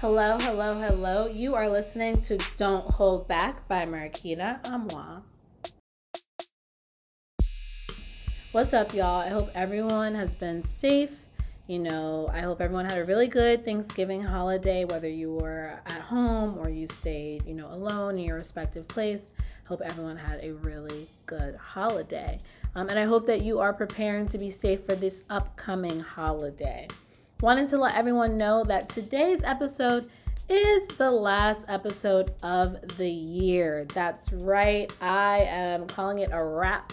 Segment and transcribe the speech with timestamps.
[0.00, 1.26] Hello, hello, hello.
[1.26, 5.22] You are listening to Don't Hold Back by Marquita Amwa.
[8.52, 9.20] What's up, y'all?
[9.20, 11.26] I hope everyone has been safe.
[11.66, 16.00] You know, I hope everyone had a really good Thanksgiving holiday, whether you were at
[16.00, 19.32] home or you stayed, you know, alone in your respective place.
[19.64, 22.38] Hope everyone had a really good holiday.
[22.76, 26.86] Um, and I hope that you are preparing to be safe for this upcoming holiday.
[27.40, 30.10] Wanted to let everyone know that today's episode
[30.48, 33.84] is the last episode of the year.
[33.94, 34.92] That's right.
[35.00, 36.92] I am calling it a wrap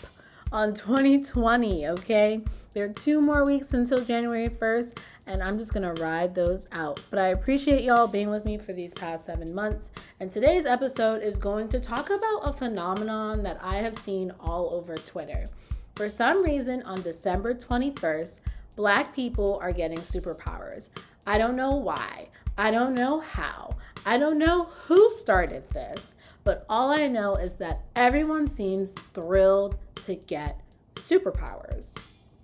[0.52, 2.44] on 2020, okay?
[2.76, 7.02] There are two more weeks until January 1st, and I'm just gonna ride those out.
[7.10, 9.90] But I appreciate y'all being with me for these past seven months.
[10.20, 14.70] And today's episode is going to talk about a phenomenon that I have seen all
[14.76, 15.48] over Twitter.
[15.96, 18.42] For some reason, on December 21st,
[18.76, 20.90] black people are getting superpowers.
[21.26, 22.30] I don't know why.
[22.58, 23.76] I don't know how.
[24.06, 26.14] I don't know who started this.
[26.44, 30.62] But all I know is that everyone seems thrilled to get
[30.94, 31.98] superpowers.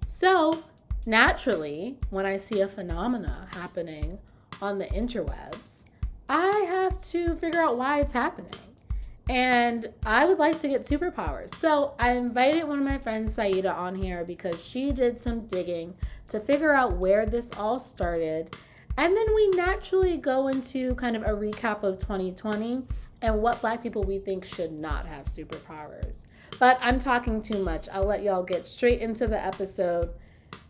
[0.07, 0.63] So,
[1.05, 4.17] naturally, when I see a phenomena happening
[4.59, 5.83] on the interwebs,
[6.27, 8.70] I have to figure out why it's happening.
[9.31, 11.55] And I would like to get superpowers.
[11.55, 15.95] So I invited one of my friends, Syedah, on here because she did some digging
[16.27, 18.53] to figure out where this all started.
[18.97, 22.83] And then we naturally go into kind of a recap of 2020
[23.21, 26.23] and what black people we think should not have superpowers.
[26.59, 27.87] But I'm talking too much.
[27.87, 30.09] I'll let y'all get straight into the episode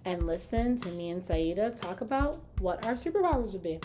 [0.06, 3.80] and listen to me and Syedah talk about what our superpowers would be.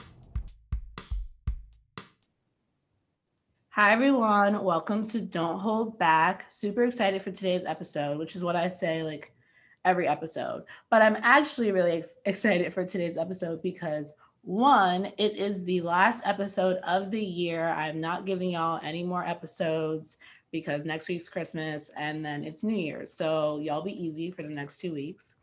[3.77, 4.65] Hi, everyone.
[4.65, 6.47] Welcome to Don't Hold Back.
[6.49, 9.35] Super excited for today's episode, which is what I say like
[9.85, 10.63] every episode.
[10.89, 16.27] But I'm actually really ex- excited for today's episode because one, it is the last
[16.27, 17.69] episode of the year.
[17.69, 20.17] I'm not giving y'all any more episodes
[20.53, 23.13] because next week's Christmas and then it's New Year's.
[23.13, 25.35] So y'all be easy for the next two weeks.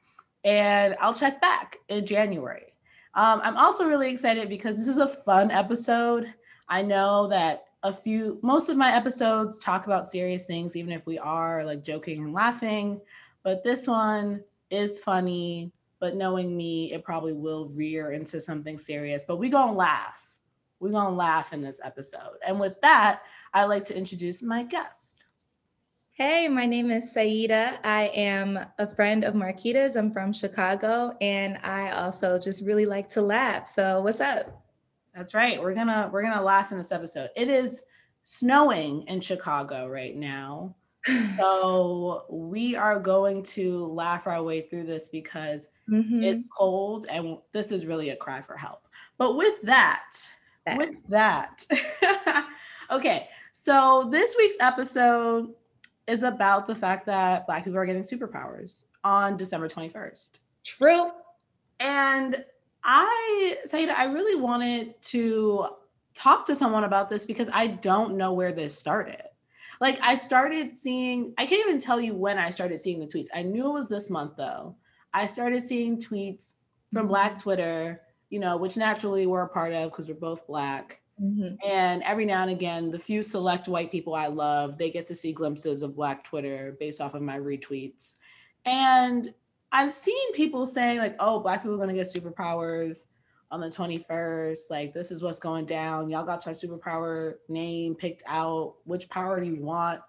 [0.44, 2.74] And I'll check back in January.
[3.14, 6.34] Um, I'm also really excited because this is a fun episode.
[6.68, 11.06] I know that a few most of my episodes talk about serious things even if
[11.06, 13.00] we are like joking and laughing
[13.44, 19.26] but this one is funny but knowing me it probably will rear into something serious
[19.26, 20.40] but we gonna laugh
[20.80, 23.22] we gonna laugh in this episode and with that
[23.54, 25.24] i'd like to introduce my guest
[26.16, 27.80] Hey, my name is Syedah.
[27.84, 29.96] I am a friend of Marquita's.
[29.96, 33.68] I'm from Chicago and I also just really like to laugh.
[33.68, 34.63] So, what's up?
[35.16, 35.62] That's right.
[35.62, 37.30] We're gonna we're gonna laugh in this episode.
[37.36, 37.84] It is
[38.24, 40.76] snowing in Chicago right now.
[41.38, 46.24] so we are going to laugh our way through this because mm-hmm.
[46.24, 48.88] it's cold and this is really a cry for help.
[49.18, 50.12] But with that,
[50.78, 51.66] with that,
[52.92, 53.28] okay.
[53.54, 55.54] So this week's episode
[56.08, 60.32] is about the fact that Black people are getting superpowers on December 21st.
[60.64, 61.12] True.
[61.80, 62.44] And
[62.84, 65.68] I, Syedah, I really wanted to
[66.14, 69.24] talk to someone about this because I don't know where this started.
[69.80, 73.30] Like I started seeing, I can't even tell you when I started seeing the tweets.
[73.34, 74.76] I knew it was this month though.
[75.14, 76.54] I started seeing tweets
[76.92, 81.02] from Black Twitter, you know, which naturally we're a part of because we're both Black.
[81.22, 81.56] Mm-hmm.
[81.68, 85.16] And every now and again, the few select white people I love, they get to
[85.16, 88.14] see glimpses of Black Twitter based off of my retweets.
[88.66, 89.34] And
[89.74, 93.08] I've seen people saying like, "Oh, black people are gonna get superpowers
[93.52, 94.70] on the 21st.
[94.70, 96.10] Like, this is what's going down.
[96.10, 98.76] Y'all got your superpower name picked out.
[98.86, 100.02] Which power you want?"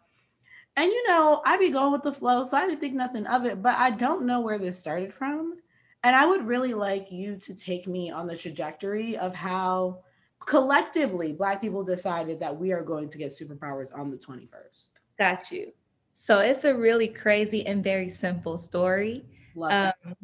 [0.77, 3.47] And you know, I be going with the flow, so I didn't think nothing of
[3.47, 3.63] it.
[3.63, 5.59] But I don't know where this started from,
[6.03, 10.03] and I would really like you to take me on the trajectory of how
[10.41, 14.91] collectively black people decided that we are going to get superpowers on the 21st.
[15.19, 15.73] Got you.
[16.15, 19.25] So it's a really crazy and very simple story.
[19.61, 20.17] Um,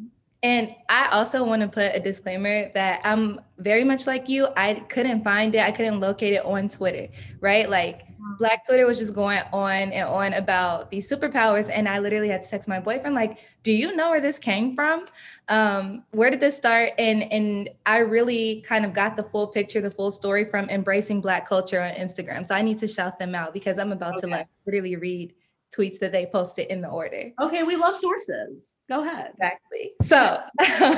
[0.43, 4.47] and I also want to put a disclaimer that I'm very much like you.
[4.57, 5.61] I couldn't find it.
[5.61, 7.09] I couldn't locate it on Twitter,
[7.41, 7.69] right?
[7.69, 8.37] Like mm-hmm.
[8.39, 11.69] Black Twitter was just going on and on about these superpowers.
[11.71, 14.73] And I literally had to text my boyfriend, like, do you know where this came
[14.73, 15.05] from?
[15.47, 16.93] Um, where did this start?
[16.97, 21.21] And and I really kind of got the full picture, the full story from embracing
[21.21, 22.47] Black culture on Instagram.
[22.47, 24.21] So I need to shout them out because I'm about okay.
[24.21, 25.35] to like literally read
[25.75, 27.31] tweets that they posted in the order.
[27.41, 28.79] Okay, we love sources.
[28.89, 29.31] Go ahead.
[29.39, 29.91] Exactly.
[30.03, 30.41] So,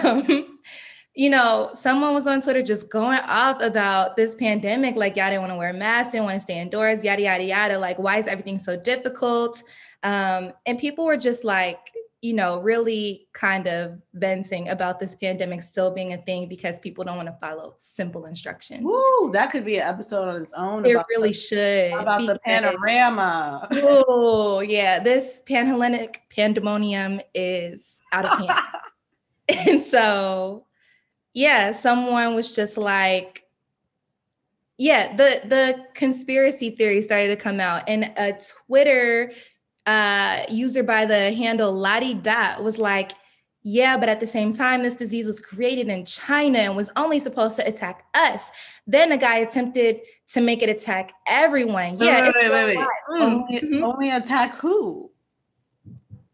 [0.03, 0.59] um,
[1.15, 5.41] you know, someone was on Twitter just going off about this pandemic, like y'all didn't
[5.41, 7.77] want to wear masks, didn't want to stay indoors, yada yada yada.
[7.77, 9.61] Like, why is everything so difficult?
[10.01, 11.79] Um, and people were just like,
[12.23, 17.03] you know, really kind of venting about this pandemic still being a thing because people
[17.03, 18.85] don't want to follow simple instructions.
[18.85, 20.85] Ooh, that could be an episode on its own.
[20.85, 21.91] It really the, should.
[21.91, 23.67] About the panorama.
[23.73, 24.99] Oh, yeah.
[24.99, 28.67] This Panhellenic pandemonium is out of hand.
[29.67, 30.65] and so,
[31.33, 33.43] yeah, someone was just like,
[34.77, 38.33] yeah, the the conspiracy theory started to come out, and a
[38.65, 39.31] Twitter
[39.85, 43.11] uh, user by the handle Lottie Dot was like,
[43.63, 47.19] yeah, but at the same time, this disease was created in China and was only
[47.19, 48.43] supposed to attack us.
[48.85, 51.95] Then a guy attempted to make it attack everyone.
[51.97, 52.87] Yeah, wait, wait, wait, wait.
[53.09, 53.83] Only, mm-hmm.
[53.83, 55.09] only attack who?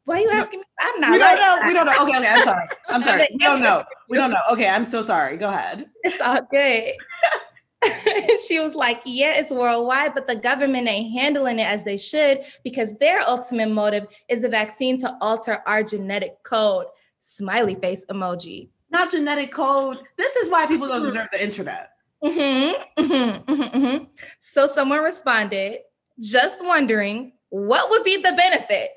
[0.06, 0.66] Why are you asking me?
[0.80, 1.12] I'm not.
[1.12, 1.68] We don't know.
[1.68, 2.02] We don't know.
[2.02, 2.28] Okay, okay.
[2.28, 2.68] I'm sorry.
[2.90, 3.28] I'm sorry.
[3.32, 3.84] We don't know.
[4.10, 4.42] We don't know.
[4.52, 5.38] Okay, I'm so sorry.
[5.38, 5.86] Go ahead.
[6.02, 6.94] It's all good.
[8.48, 12.42] she was like, Yeah, it's worldwide, but the government ain't handling it as they should
[12.64, 16.88] because their ultimate motive is a vaccine to alter our genetic code.
[17.20, 18.70] Smiley face emoji.
[18.92, 20.00] Not genetic code.
[20.18, 21.92] This is why people don't deserve the internet.
[22.24, 24.04] Mm-hmm, mm-hmm, mm-hmm, mm-hmm.
[24.42, 25.80] so someone responded,
[26.20, 28.90] just wondering what would be the benefit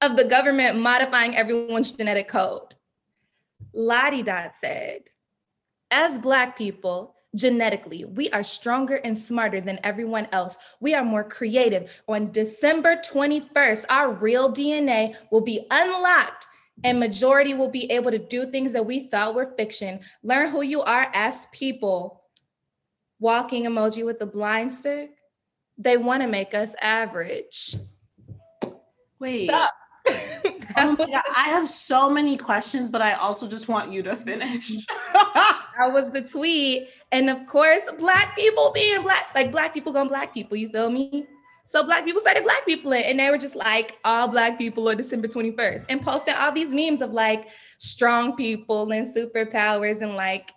[0.00, 2.74] of the government modifying everyone's genetic code?
[3.74, 5.00] Lottie Dot said,
[5.90, 8.04] as Black people, genetically.
[8.04, 10.56] We are stronger and smarter than everyone else.
[10.80, 11.90] We are more creative.
[12.08, 16.46] On December 21st, our real DNA will be unlocked
[16.84, 20.00] and majority will be able to do things that we thought were fiction.
[20.22, 22.22] Learn who you are as people.
[23.20, 25.10] Walking emoji with the blind stick.
[25.76, 27.76] They want to make us average.
[29.18, 29.46] Wait.
[29.46, 29.74] Stop.
[30.76, 34.72] oh God, I have so many questions, but I also just want you to finish.
[35.78, 36.88] that was the tweet.
[37.12, 40.90] And of course, black people being black, like black people going black people, you feel
[40.90, 41.26] me?
[41.64, 44.88] So black people started black people in, and they were just like all black people
[44.88, 50.16] on December 21st and posting all these memes of like strong people and superpowers and
[50.16, 50.50] like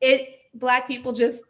[0.00, 1.42] it black people just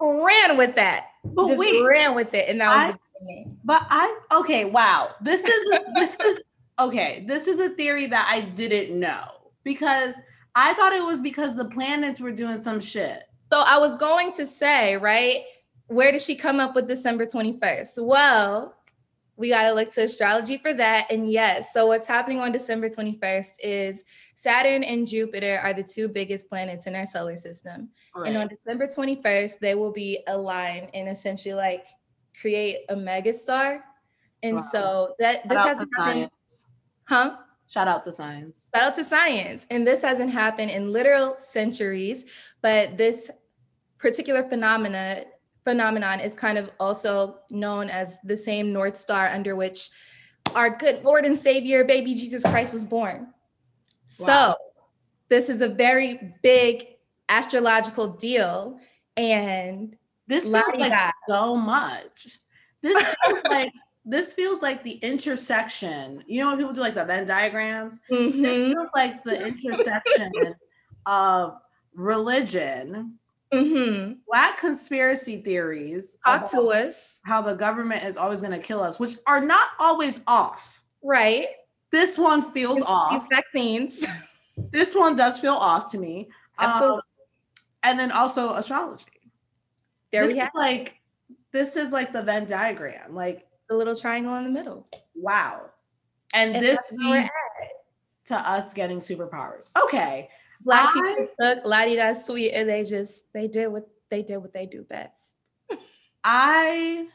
[0.00, 1.08] ran with that.
[1.24, 2.48] But just wait, ran with it.
[2.48, 3.58] And that was I, the beginning.
[3.64, 5.10] But I okay, wow.
[5.20, 6.40] This is this is
[6.78, 9.24] okay, this is a theory that I didn't know
[9.64, 10.14] because
[10.54, 13.22] I thought it was because the planets were doing some shit.
[13.50, 15.40] So I was going to say, right?
[15.86, 18.04] Where did she come up with December 21st?
[18.04, 18.74] Well,
[19.36, 21.10] we got to look to astrology for that.
[21.10, 24.04] And yes, so what's happening on December 21st is
[24.36, 27.88] Saturn and Jupiter are the two biggest planets in our solar system.
[28.14, 28.28] Right.
[28.28, 31.86] And on December 21st, they will be aligned and essentially like
[32.40, 33.80] create a megastar.
[34.42, 34.68] And wow.
[34.70, 36.30] so that this hasn't happened.
[37.04, 37.36] Huh?
[37.68, 38.68] Shout out to science.
[38.74, 39.66] Shout out to science.
[39.70, 42.24] And this hasn't happened in literal centuries,
[42.60, 43.30] but this
[43.98, 45.24] particular phenomena
[45.64, 49.90] phenomenon is kind of also known as the same North Star under which
[50.54, 53.28] our good Lord and Savior, baby Jesus Christ, was born.
[54.18, 54.26] Wow.
[54.26, 54.56] So,
[55.28, 56.86] this is a very big
[57.28, 58.78] astrological deal.
[59.16, 62.38] And this feels like so much.
[62.82, 63.72] This feels like
[64.04, 66.24] this feels like the intersection.
[66.26, 68.00] You know when people do like the Venn diagrams?
[68.10, 68.42] Mm-hmm.
[68.42, 70.54] This feels like the intersection
[71.06, 71.56] of
[71.94, 73.18] religion,
[73.52, 74.14] mm-hmm.
[74.26, 76.18] black conspiracy theories.
[76.24, 77.20] Talk to us.
[77.24, 80.82] How the government is always going to kill us, which are not always off.
[81.02, 81.46] Right.
[81.90, 83.28] This one feels it's, off.
[83.30, 84.04] Vaccines.
[84.72, 86.28] this one does feel off to me.
[86.58, 86.96] Absolutely.
[86.96, 87.02] Um,
[87.84, 89.04] and then also astrology.
[90.10, 91.00] There this we have like
[91.52, 93.14] this is like the Venn diagram.
[93.14, 94.88] Like the little triangle in the middle.
[95.14, 95.70] Wow.
[96.34, 97.28] And, and this leads
[98.26, 99.70] to us getting superpowers.
[99.82, 100.28] Okay.
[100.64, 104.38] Black I, people took Lottie that sweet and they just they did what they did
[104.38, 105.34] what they do best.
[106.24, 107.08] I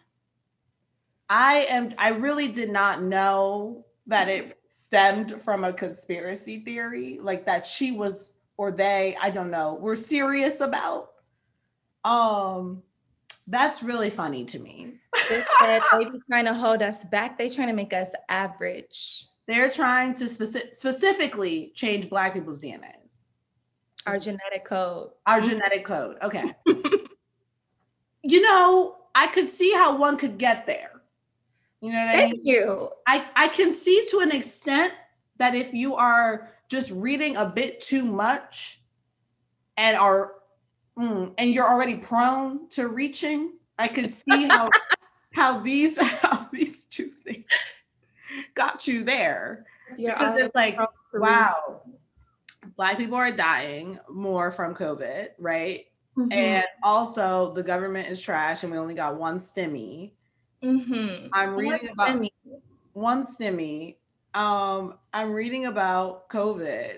[1.30, 7.46] I am I really did not know that it stemmed from a conspiracy theory, like
[7.46, 11.10] that she was or they, I don't know, were serious about.
[12.04, 12.84] Um
[13.48, 14.96] that's really funny to me.
[15.30, 17.38] they said they be trying to hold us back.
[17.38, 19.28] They're trying to make us average.
[19.48, 23.24] They're trying to speci- specifically change Black people's DNAs.
[24.06, 25.12] Our genetic code.
[25.26, 26.18] Our genetic code.
[26.22, 26.54] Okay.
[28.24, 31.02] you know, I could see how one could get there.
[31.82, 32.46] You know what Thank I mean?
[32.46, 32.90] you.
[33.08, 34.94] I, I can see to an extent
[35.38, 38.82] that if you are just reading a bit too much
[39.78, 40.34] and are
[40.98, 44.70] mm, and you're already prone to reaching, I could see how
[45.34, 47.46] how these how these two things
[48.56, 49.66] got you there.
[49.98, 50.78] Yeah, because it's like,
[51.14, 51.82] wow,
[52.76, 55.86] black people are dying more from COVID, right?
[56.18, 56.32] Mm-hmm.
[56.32, 60.12] And also the government is trash and we only got one stimmy.
[60.64, 61.28] Mm-hmm.
[61.32, 62.32] I'm reading about stimmy?
[62.94, 63.98] one stimmy.
[64.34, 66.98] Um, I'm reading about COVID.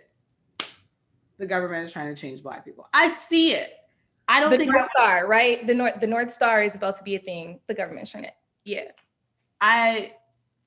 [1.38, 2.88] The government is trying to change black people.
[2.94, 3.74] I see it.
[4.30, 5.66] I don't the think North Star, right?
[5.66, 7.60] The North the North Star is about to be a thing.
[7.68, 8.32] The government's trying to,
[8.64, 8.92] yeah.
[9.60, 10.14] I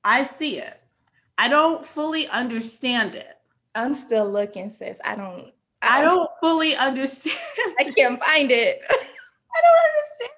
[0.02, 0.80] I see it.
[1.38, 3.36] I don't fully understand it.
[3.74, 5.00] I'm still looking, sis.
[5.04, 5.52] I don't.
[5.80, 7.36] I don't fully understand.
[7.78, 8.80] I can't find it.
[8.90, 10.30] I don't understand.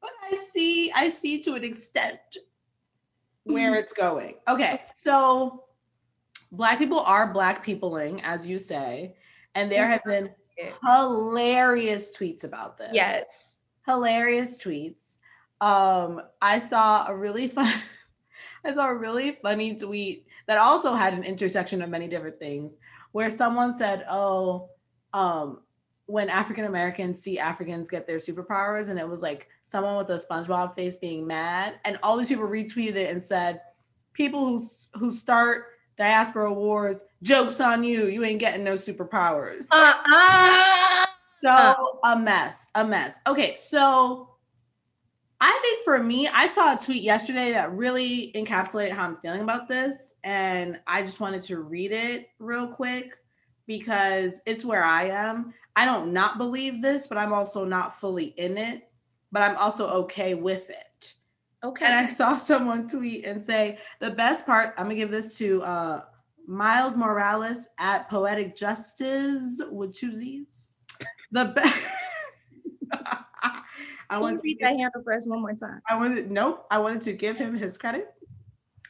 [0.00, 2.18] But I see, I see to an extent
[3.44, 4.34] where it's going.
[4.48, 5.64] Okay, so
[6.52, 9.16] black people are black peopling, as you say,
[9.54, 9.92] and there mm-hmm.
[9.92, 10.30] have been
[10.84, 12.90] hilarious tweets about this.
[12.92, 13.26] Yes.
[13.86, 15.16] Hilarious tweets.
[15.60, 17.72] Um, I saw a really fun,
[18.64, 22.76] I saw a really funny tweet that also had an intersection of many different things
[23.12, 24.70] where someone said, Oh,
[25.12, 25.60] um,
[26.06, 30.24] when African Americans see Africans get their superpowers, and it was like someone with a
[30.24, 33.60] SpongeBob face being mad, and all these people retweeted it and said,
[34.12, 34.64] "People who
[34.98, 35.64] who start
[35.96, 38.06] diaspora wars, jokes on you.
[38.06, 41.06] You ain't getting no superpowers." Uh-uh.
[41.28, 43.20] So a mess, a mess.
[43.26, 44.30] Okay, so
[45.40, 49.42] I think for me, I saw a tweet yesterday that really encapsulated how I'm feeling
[49.42, 53.12] about this, and I just wanted to read it real quick
[53.66, 55.52] because it's where I am.
[55.74, 58.88] I don't not believe this, but I'm also not fully in it,
[59.30, 60.85] but I'm also okay with it.
[61.64, 61.86] Okay.
[61.86, 65.62] And I saw someone tweet and say the best part, I'm gonna give this to
[65.62, 66.00] uh
[66.46, 70.68] Miles Morales at Poetic Justice with two Z's.
[71.32, 71.88] The best
[74.10, 75.80] I want to read that handle for us one more time.
[75.88, 76.66] I wanted nope.
[76.70, 78.08] I wanted to give him his credit.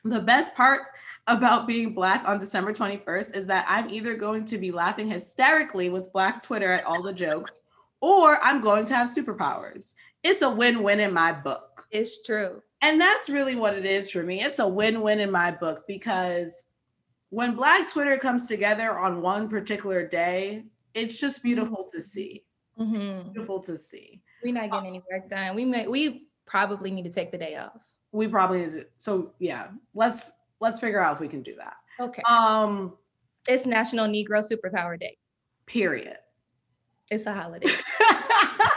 [0.04, 0.82] The best part
[1.26, 5.88] about being black on December 21st is that I'm either going to be laughing hysterically
[5.88, 7.61] with black Twitter at all the jokes,
[8.00, 9.94] or I'm going to have superpowers.
[10.26, 11.87] It's a win-win in my book.
[11.92, 12.61] It's true.
[12.83, 14.42] And that's really what it is for me.
[14.42, 16.64] It's a win-win in my book because
[17.30, 20.64] when black Twitter comes together on one particular day,
[20.95, 22.42] it's just beautiful to see.
[22.76, 23.30] Mm-hmm.
[23.30, 24.21] Beautiful to see.
[24.42, 25.54] We're not getting any work done.
[25.54, 27.78] We may we probably need to take the day off.
[28.11, 28.78] We probably is.
[28.99, 31.76] So yeah, let's let's figure out if we can do that.
[32.00, 32.23] Okay.
[32.28, 32.95] Um
[33.49, 35.18] it's National Negro Superpower Day.
[35.66, 36.16] Period.
[37.12, 37.71] It's a holiday.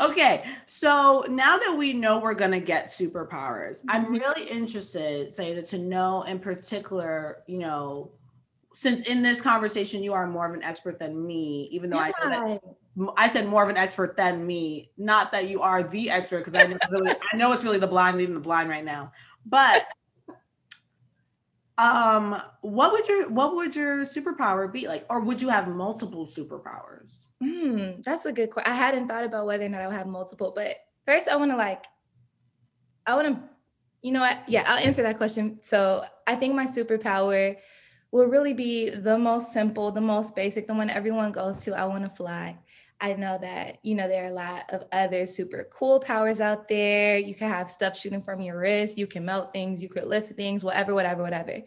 [0.00, 0.44] okay.
[0.66, 4.20] So now that we know we're gonna get superpowers, I'm Mhm.
[4.20, 8.12] really interested, Syedah, to know in particular, you know,
[8.74, 12.12] since in this conversation you are more of an expert than me, even though I
[12.22, 12.60] know that
[13.16, 14.90] I said more of an expert than me.
[14.96, 18.18] Not that you are the expert, because I really, I know it's really the blind
[18.18, 19.12] leading the blind right now.
[19.46, 19.84] But
[21.78, 26.26] um, what would your what would your superpower be like, or would you have multiple
[26.26, 27.28] superpowers?
[27.40, 28.70] Hmm, that's a good question.
[28.70, 31.52] I hadn't thought about whether or not I would have multiple, but first I want
[31.52, 31.84] to like,
[33.06, 33.42] I want to,
[34.02, 34.40] you know what?
[34.48, 35.60] Yeah, I'll answer that question.
[35.62, 37.56] So I think my superpower
[38.10, 41.74] will really be the most simple, the most basic, the one everyone goes to.
[41.74, 42.58] I want to fly.
[43.00, 46.66] I know that, you know, there are a lot of other super cool powers out
[46.66, 47.16] there.
[47.16, 50.32] You can have stuff shooting from your wrist, you can melt things, you could lift
[50.32, 51.60] things, whatever, whatever, whatever.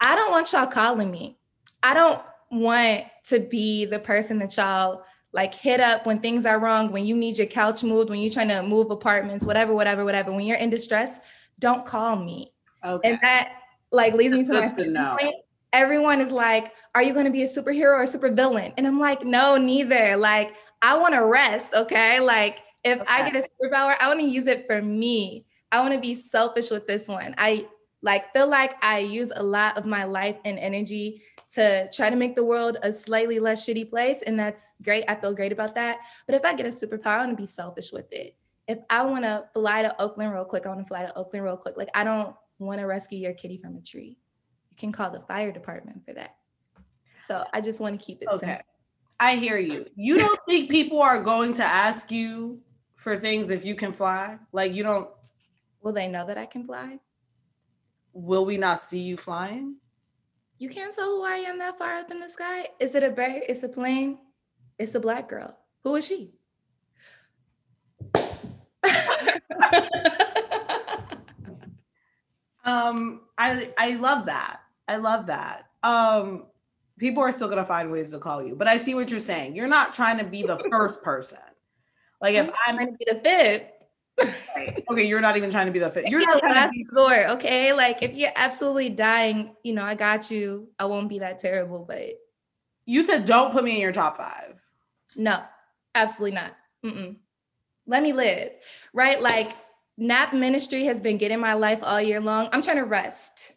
[0.00, 1.38] I don't want y'all calling me.
[1.82, 5.02] I don't want to be the person that y'all
[5.32, 8.32] like hit up when things are wrong, when you need your couch moved, when you're
[8.32, 10.32] trying to move apartments, whatever, whatever, whatever.
[10.32, 11.18] When you're in distress,
[11.58, 12.52] don't call me.
[12.84, 13.10] Okay.
[13.10, 13.50] And that
[13.90, 15.16] like leads me to my Good to know.
[15.20, 15.34] point.
[15.72, 18.72] Everyone is like, are you going to be a superhero or a supervillain?
[18.76, 20.16] And I'm like, no, neither.
[20.16, 21.74] Like, I want to rest.
[21.74, 22.20] Okay.
[22.20, 25.44] Like, if I get a superpower, I want to use it for me.
[25.70, 27.34] I want to be selfish with this one.
[27.36, 27.66] I
[28.00, 32.16] like feel like I use a lot of my life and energy to try to
[32.16, 34.22] make the world a slightly less shitty place.
[34.22, 35.04] And that's great.
[35.08, 35.98] I feel great about that.
[36.26, 38.36] But if I get a superpower, I want to be selfish with it.
[38.66, 41.44] If I want to fly to Oakland real quick, I want to fly to Oakland
[41.44, 41.76] real quick.
[41.76, 44.18] Like, I don't want to rescue your kitty from a tree.
[44.78, 46.36] Can call the fire department for that.
[47.26, 48.46] So I just want to keep it Okay.
[48.46, 48.62] simple.
[49.20, 49.86] I hear you.
[49.96, 52.60] You don't think people are going to ask you
[52.94, 54.38] for things if you can fly?
[54.52, 55.08] Like you don't
[55.82, 57.00] Will they know that I can fly?
[58.12, 59.76] will we not see you flying?
[60.58, 62.66] You can't tell who I am that far up in the sky.
[62.80, 63.42] Is it a bird?
[63.48, 64.18] It's a plane.
[64.78, 65.56] It's a black girl.
[65.84, 66.34] Who is she?
[72.64, 74.60] Um I I love that.
[74.88, 75.66] I love that.
[75.82, 76.46] Um
[76.98, 78.54] people are still going to find ways to call you.
[78.54, 79.54] But I see what you're saying.
[79.54, 81.38] You're not trying to be the first person.
[82.20, 83.72] Like if I'm I'm trying to be the fifth.
[84.90, 86.08] okay, you're not even trying to be the fit.
[86.08, 87.72] You're not trying to be resort, okay?
[87.72, 90.68] Like if you're absolutely dying, you know, I got you.
[90.78, 92.14] I won't be that terrible, but
[92.84, 94.60] you said don't put me in your top 5.
[95.16, 95.42] no,
[95.94, 96.56] absolutely not.
[96.84, 97.16] Mm-mm.
[97.86, 98.50] Let me live,
[98.92, 99.22] right?
[99.22, 99.56] Like
[99.96, 102.48] nap ministry has been getting my life all year long.
[102.52, 103.54] I'm trying to rest.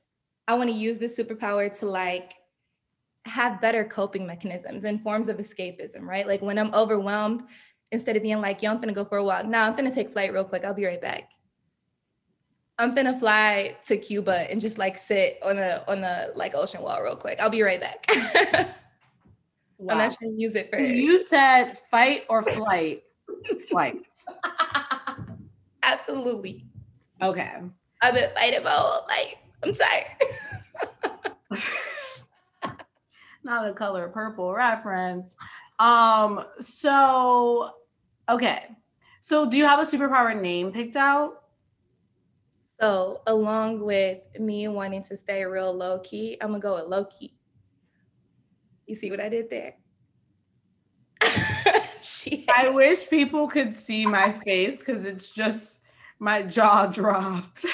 [0.51, 2.33] I want to use this superpower to like
[3.23, 6.27] have better coping mechanisms and forms of escapism, right?
[6.27, 7.43] Like when I'm overwhelmed,
[7.93, 9.45] instead of being like, yo, I'm gonna go for a walk.
[9.45, 10.65] Now I'm gonna take flight real quick.
[10.65, 11.29] I'll be right back.
[12.77, 16.81] I'm gonna fly to Cuba and just like sit on a on the like ocean
[16.81, 17.39] wall real quick.
[17.39, 18.05] I'll be right back.
[19.77, 19.93] wow.
[19.93, 23.03] I'm not trying to use it for you said fight or flight.
[23.69, 24.03] flight.
[25.83, 26.65] Absolutely.
[27.21, 27.53] Okay.
[28.01, 29.35] I've been fighting my whole life.
[29.63, 30.05] I'm sorry.
[33.43, 35.35] Not a color purple reference.
[35.79, 37.71] Um, so
[38.29, 38.65] okay.
[39.21, 41.43] So do you have a superpower name picked out?
[42.79, 47.05] So along with me wanting to stay real low key, I'm gonna go with low
[47.05, 47.35] key.
[48.87, 49.75] You see what I did there?
[51.21, 55.81] I wish people could see my face because it's just
[56.19, 57.65] my jaw dropped.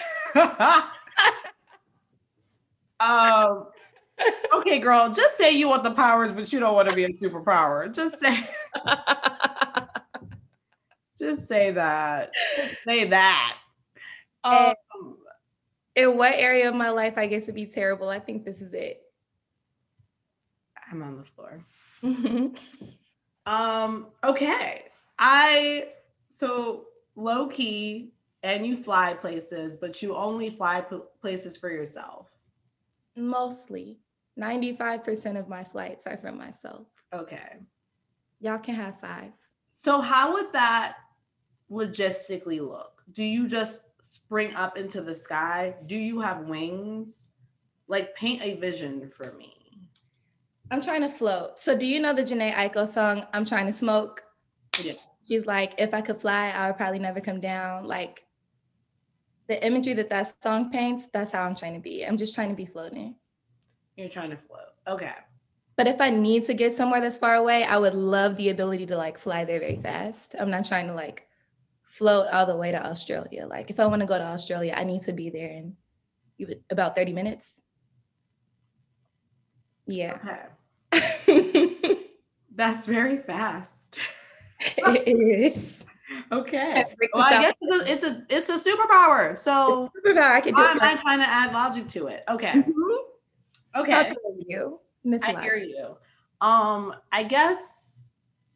[3.00, 3.68] Um
[4.54, 7.10] okay, girl, just say you want the powers, but you don't want to be a
[7.10, 7.94] superpower.
[7.94, 8.44] Just say
[11.20, 12.34] just say that.
[12.56, 13.58] Just say that.
[14.44, 14.74] Um,
[15.96, 18.10] in what area of my life I get to be terrible?
[18.10, 19.02] I think this is it.
[20.90, 21.66] I'm on the floor.
[23.46, 24.86] um, okay.
[25.20, 25.90] I
[26.30, 26.86] so
[27.16, 28.14] low key
[28.44, 32.27] and you fly places, but you only fly p- places for yourself.
[33.18, 34.00] Mostly.
[34.40, 36.88] 95% of my flights are for myself.
[37.12, 37.58] Okay.
[38.40, 39.32] Y'all can have five.
[39.72, 40.96] So, how would that
[41.72, 43.04] logistically look?
[43.12, 45.76] Do you just spring up into the sky?
[45.88, 47.30] Do you have wings?
[47.88, 49.54] Like, paint a vision for me.
[50.70, 51.60] I'm trying to float.
[51.60, 54.24] So, do you know the Jhené Aiko song, I'm Trying to Smoke?
[54.82, 54.98] Yes.
[55.28, 57.86] She's like, if I could fly, I would probably never come down.
[57.86, 58.27] Like,
[59.48, 62.06] the imagery that that song paints, that's how I'm trying to be.
[62.06, 63.16] I'm just trying to be floating.
[63.96, 64.74] You're trying to float.
[64.88, 65.14] Okay.
[65.76, 68.88] But if I need to get somewhere that's far away, I would love the ability
[68.88, 70.36] to like fly there very fast.
[70.40, 71.28] I'm not trying to like
[71.84, 73.48] float all the way to Australia.
[73.48, 75.76] Like if I want to go to Australia, I need to be there in
[76.70, 77.62] about 30 minutes.
[79.86, 80.18] Yeah.
[80.92, 81.98] Okay.
[82.56, 83.98] that's very fast.
[84.60, 85.86] it is.
[86.32, 86.84] Okay.
[87.14, 89.38] Well, I guess it's a, it's a it's a superpower.
[89.38, 90.32] So superpower.
[90.32, 90.62] I can do.
[90.62, 92.24] I'm not trying to add logic to it.
[92.30, 92.52] Okay.
[92.52, 93.80] Mm-hmm.
[93.80, 94.14] Okay.
[94.46, 95.98] you, Miss I hear you.
[96.42, 98.12] Um, I guess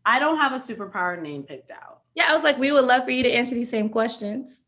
[0.06, 2.02] I don't have a superpower name picked out.
[2.16, 4.62] Yeah, I was like, we would love for you to answer these same questions.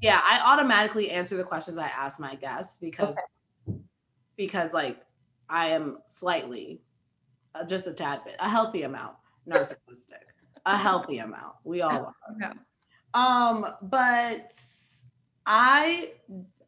[0.00, 3.16] Yeah, I automatically answer the questions I ask my guests because
[3.68, 3.78] okay.
[4.36, 4.98] because like
[5.48, 6.82] I am slightly
[7.54, 9.16] uh, just a tad bit, a healthy amount
[9.48, 10.31] narcissistic,
[10.66, 11.54] a healthy amount.
[11.64, 12.14] We all are.
[12.36, 12.58] Okay.
[13.14, 14.54] Um, but
[15.46, 16.12] I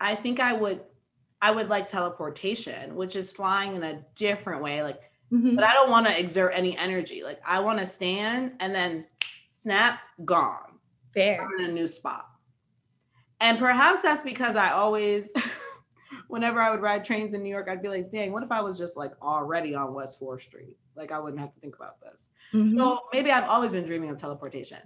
[0.00, 0.80] I think I would
[1.44, 4.82] I would like teleportation, which is flying in a different way.
[4.82, 5.54] Like, mm-hmm.
[5.54, 7.22] but I don't want to exert any energy.
[7.22, 9.04] Like, I want to stand and then
[9.50, 10.78] snap, gone.
[11.12, 11.42] Fair.
[11.42, 12.26] I'm in a new spot.
[13.40, 15.32] And perhaps that's because I always,
[16.28, 18.60] whenever I would ride trains in New York, I'd be like, dang, what if I
[18.60, 20.76] was just like already on West 4th Street?
[20.96, 22.30] Like, I wouldn't have to think about this.
[22.52, 22.78] Mm-hmm.
[22.78, 24.78] So maybe I've always been dreaming of teleportation.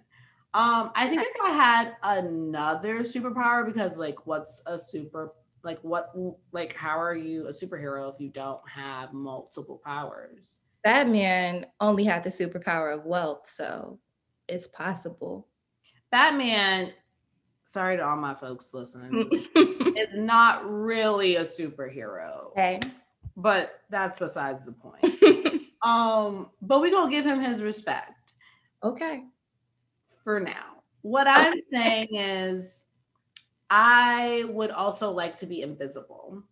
[0.55, 6.13] Um, I think if I had another superpower, because like, what's a super like what
[6.53, 12.23] like how are you a superhero if you don't have multiple powers batman only had
[12.23, 13.99] the superpower of wealth so
[14.49, 15.47] it's possible
[16.11, 16.93] batman
[17.69, 22.81] sorry to all my folks listening is not really a superhero okay.
[23.37, 25.05] but that's besides the point.
[25.81, 28.33] Um but we're gonna give him his respect.
[28.83, 29.23] Okay.
[30.25, 30.83] For now.
[31.03, 32.85] What i'm saying is
[33.71, 36.43] I would also like to be invisible.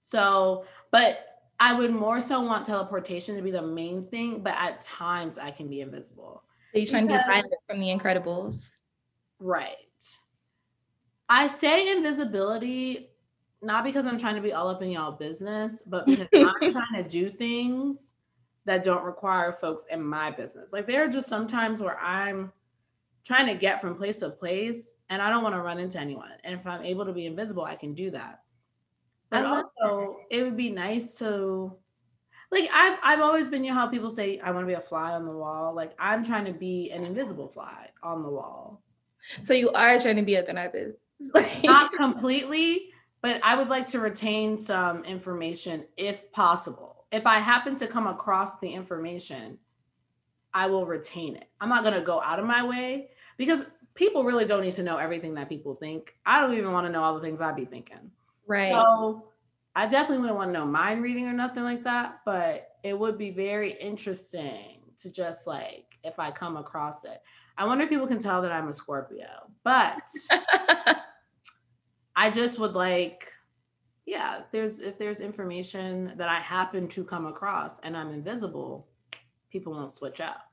[0.00, 1.20] So, but
[1.60, 5.52] I would more so want teleportation to be the main thing, but at times I
[5.52, 6.42] can be invisible.
[6.72, 8.72] So you're trying because, to get from the Incredibles.
[9.42, 9.76] Right.
[11.28, 13.08] I say invisibility
[13.62, 17.02] not because I'm trying to be all up in y'all business, but because I'm trying
[17.02, 18.12] to do things
[18.64, 20.72] that don't require folks in my business.
[20.72, 22.52] Like there are just sometimes where I'm
[23.24, 26.30] trying to get from place to place and I don't want to run into anyone.
[26.44, 28.40] And if I'm able to be invisible, I can do that.
[29.30, 30.36] But also that.
[30.36, 31.74] it would be nice to
[32.50, 34.80] like I've I've always been you know how people say I want to be a
[34.80, 35.74] fly on the wall.
[35.74, 38.82] Like I'm trying to be an invisible fly on the wall.
[39.40, 40.98] So you are trying to be a therapist.
[41.64, 47.04] Not completely, but I would like to retain some information if possible.
[47.12, 49.58] If I happen to come across the information,
[50.54, 51.48] I will retain it.
[51.60, 54.82] I'm not going to go out of my way because people really don't need to
[54.82, 56.14] know everything that people think.
[56.26, 58.10] I don't even want to know all the things I'd be thinking.
[58.46, 58.70] Right.
[58.70, 59.28] So
[59.74, 63.18] I definitely wouldn't want to know mind reading or nothing like that, but it would
[63.18, 67.22] be very interesting to just like if I come across it.
[67.58, 69.26] I wonder if people can tell that I'm a Scorpio,
[69.62, 70.02] but
[72.16, 73.30] I just would like,
[74.06, 78.88] yeah, there's if there's information that I happen to come across and I'm invisible,
[79.50, 80.50] people won't switch up.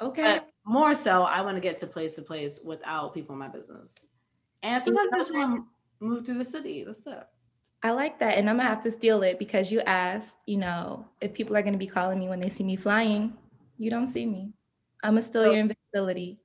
[0.00, 0.22] Okay.
[0.22, 3.48] But more so, I want to get to place to place without people in my
[3.48, 4.06] business.
[4.62, 6.84] And sometimes I just want to move through the city.
[6.84, 7.26] That's it.
[7.82, 8.38] I like that.
[8.38, 11.62] And I'm gonna have to steal it because you asked, you know, if people are
[11.62, 13.34] gonna be calling me when they see me flying.
[13.76, 14.52] You don't see me.
[15.02, 16.38] I'm gonna steal So- your invisibility.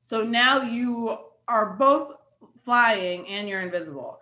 [0.00, 2.16] So now you are both
[2.64, 4.20] flying and you're invisible.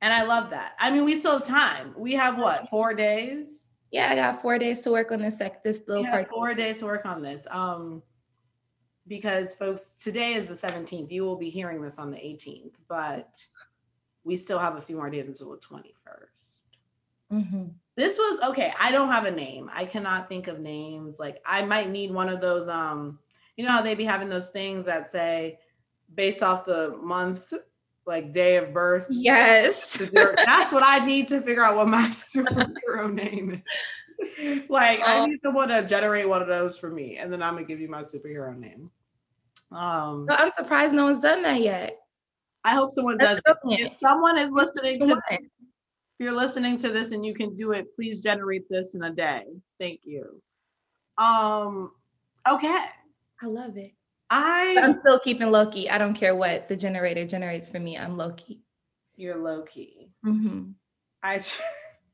[0.00, 0.72] And I love that.
[0.78, 1.94] I mean, we still have time.
[1.96, 3.66] We have what, four days?
[3.90, 6.28] Yeah, I got four days to work on this this little part.
[6.28, 7.46] four days to work on this.
[7.50, 8.02] Um,
[9.08, 11.10] because folks, today is the 17th.
[11.10, 13.30] You will be hearing this on the 18th, but
[14.24, 16.64] we still have a few more days until the 21st.
[17.32, 17.72] Mhm.
[17.96, 18.72] This was okay.
[18.78, 19.70] I don't have a name.
[19.72, 21.18] I cannot think of names.
[21.18, 22.68] Like I might need one of those.
[22.68, 23.18] Um,
[23.58, 25.58] you know how they be having those things that say
[26.14, 27.52] based off the month,
[28.06, 29.06] like day of birth.
[29.10, 29.98] Yes.
[29.98, 34.62] That's what I need to figure out what my superhero name is.
[34.68, 35.26] like I Oh.
[35.26, 37.88] need someone to generate one of those for me, and then I'm gonna give you
[37.88, 38.90] my superhero name.
[39.70, 41.98] Um, I'm surprised no one's done that yet.
[42.64, 43.40] I hope someone does.
[43.44, 43.62] That's it.
[43.62, 43.92] brilliant.
[43.92, 45.48] If someone is listening to Come this, if
[46.20, 49.42] you're listening to this and you can do it, please generate this in a day.
[49.78, 50.40] Thank you.
[51.18, 51.92] Um,
[52.48, 52.86] okay.
[53.42, 53.92] I love it.
[54.30, 55.88] I But I'm still keeping low key.
[55.88, 57.96] I don't care what the generator generates for me.
[57.96, 58.62] I'm low key.
[59.16, 60.12] you're low key.
[60.22, 60.70] hmm
[61.22, 61.42] I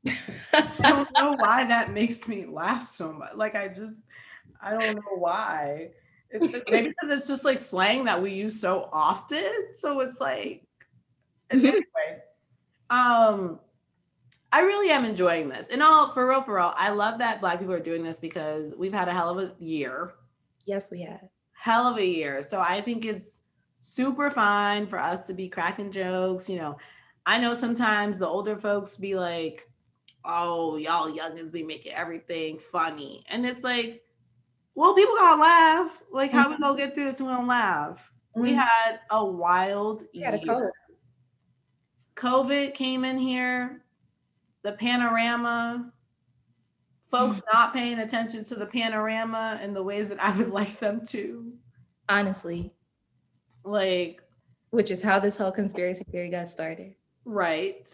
[0.53, 3.35] I don't know why that makes me laugh so much.
[3.35, 4.03] Like I just
[4.61, 5.89] I don't know why.
[6.29, 9.73] It's maybe because it's just like slang that we use so often.
[9.73, 10.63] So it's like
[11.51, 11.83] anyway.
[12.89, 13.59] Um
[14.51, 15.69] I really am enjoying this.
[15.69, 18.73] And all for real, for real, I love that black people are doing this because
[18.75, 20.13] we've had a hell of a year.
[20.65, 21.29] Yes, we have.
[21.53, 22.43] hell of a year.
[22.43, 23.43] So I think it's
[23.79, 26.49] super fine for us to be cracking jokes.
[26.49, 26.77] You know,
[27.25, 29.69] I know sometimes the older folks be like,
[30.23, 33.23] oh, y'all youngins be making everything funny.
[33.29, 34.03] And it's like,
[34.75, 36.03] well, people gotta laugh.
[36.11, 37.21] Like, how we gonna get through this?
[37.21, 38.11] We don't laugh.
[38.35, 38.55] We Mhm.
[38.67, 40.73] had a wild We had a year.
[42.15, 43.83] COVID came in here,
[44.63, 45.91] the panorama,
[47.17, 51.05] folks not paying attention to the panorama in the ways that I would like them
[51.07, 51.53] to.
[52.09, 52.71] Honestly,
[53.63, 54.21] Like,
[54.69, 56.95] which is how this whole conspiracy theory got started.
[57.25, 57.91] right.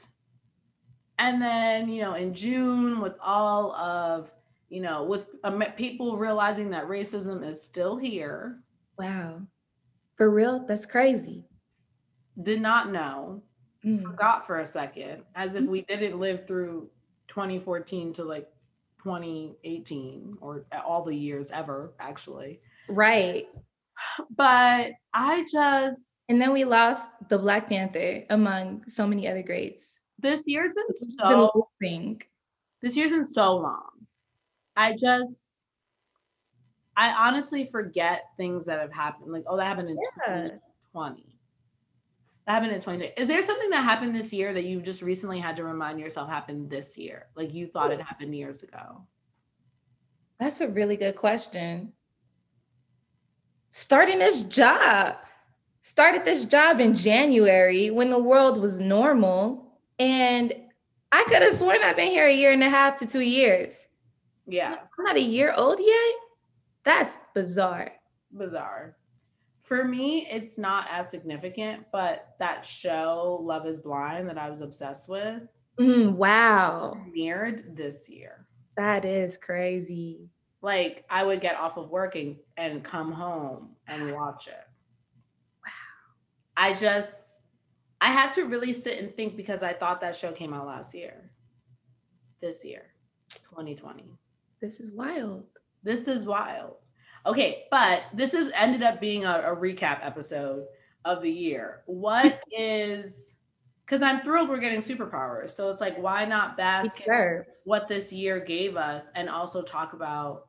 [1.20, 4.34] And then, you know, in June, with all of,
[4.70, 8.60] you know, with um, people realizing that racism is still here,
[8.98, 9.42] Wow.
[10.18, 10.66] For real?
[10.68, 11.46] That's crazy.
[12.42, 13.44] did not know,
[13.86, 14.02] Mm.
[14.04, 16.90] forgot for a second, as if we didn't live through
[17.28, 18.48] 2014 to like
[19.04, 22.60] 2018 or all the years ever, actually.
[22.88, 23.46] Right.
[24.36, 30.00] But I just, And then we lost the Black Panther among so many other greats.
[30.20, 32.20] this year's been so been
[32.82, 33.90] this year's been so long.
[34.76, 35.68] I just,
[36.98, 39.32] I honestly forget things that have happened.
[39.32, 40.36] Like, oh, that happened in Yeah.
[40.94, 41.31] 2020.
[42.46, 43.14] That happened in 2020.
[43.18, 46.30] Is there something that happened this year that you just recently had to remind yourself
[46.30, 47.28] happened this year?
[47.36, 49.06] Like you thought it happened years ago?
[50.40, 51.94] That's a really good question.
[53.70, 55.18] Starting this job.
[55.82, 59.78] Started this job in January when the world was normal.
[60.00, 60.54] And
[61.12, 63.88] I could have sworn I've been here a year and a half to two years.
[64.48, 66.14] Yeah, I'm not a year old yet.
[66.84, 67.92] That's bizarre.
[68.32, 68.96] bizarre.
[69.62, 74.62] For me, it's not as significant, but that show, Love is Blind, that I was
[74.62, 75.43] obsessed with,
[75.80, 76.93] Mm, wow.
[76.97, 78.45] premiered this year.
[78.76, 80.30] That is crazy.
[80.63, 84.67] like I would get off of work and, and come home and watch it.
[85.65, 85.71] Wow.
[86.58, 87.41] I just
[88.00, 90.93] I had to really sit and think because I thought that show came out last
[90.95, 91.32] year.
[92.41, 92.88] This year,
[93.50, 94.04] 2020.
[94.60, 95.45] This is wild.
[95.84, 96.76] This is wild.
[97.26, 100.66] Okay, but this has ended up being a, a recap episode
[101.06, 101.82] of the year.
[101.86, 103.36] What is
[103.86, 105.52] because I'm thrilled we're getting superpowers.
[105.52, 107.08] So it's like, why not bask in
[107.66, 110.48] what this year gave us and also talk about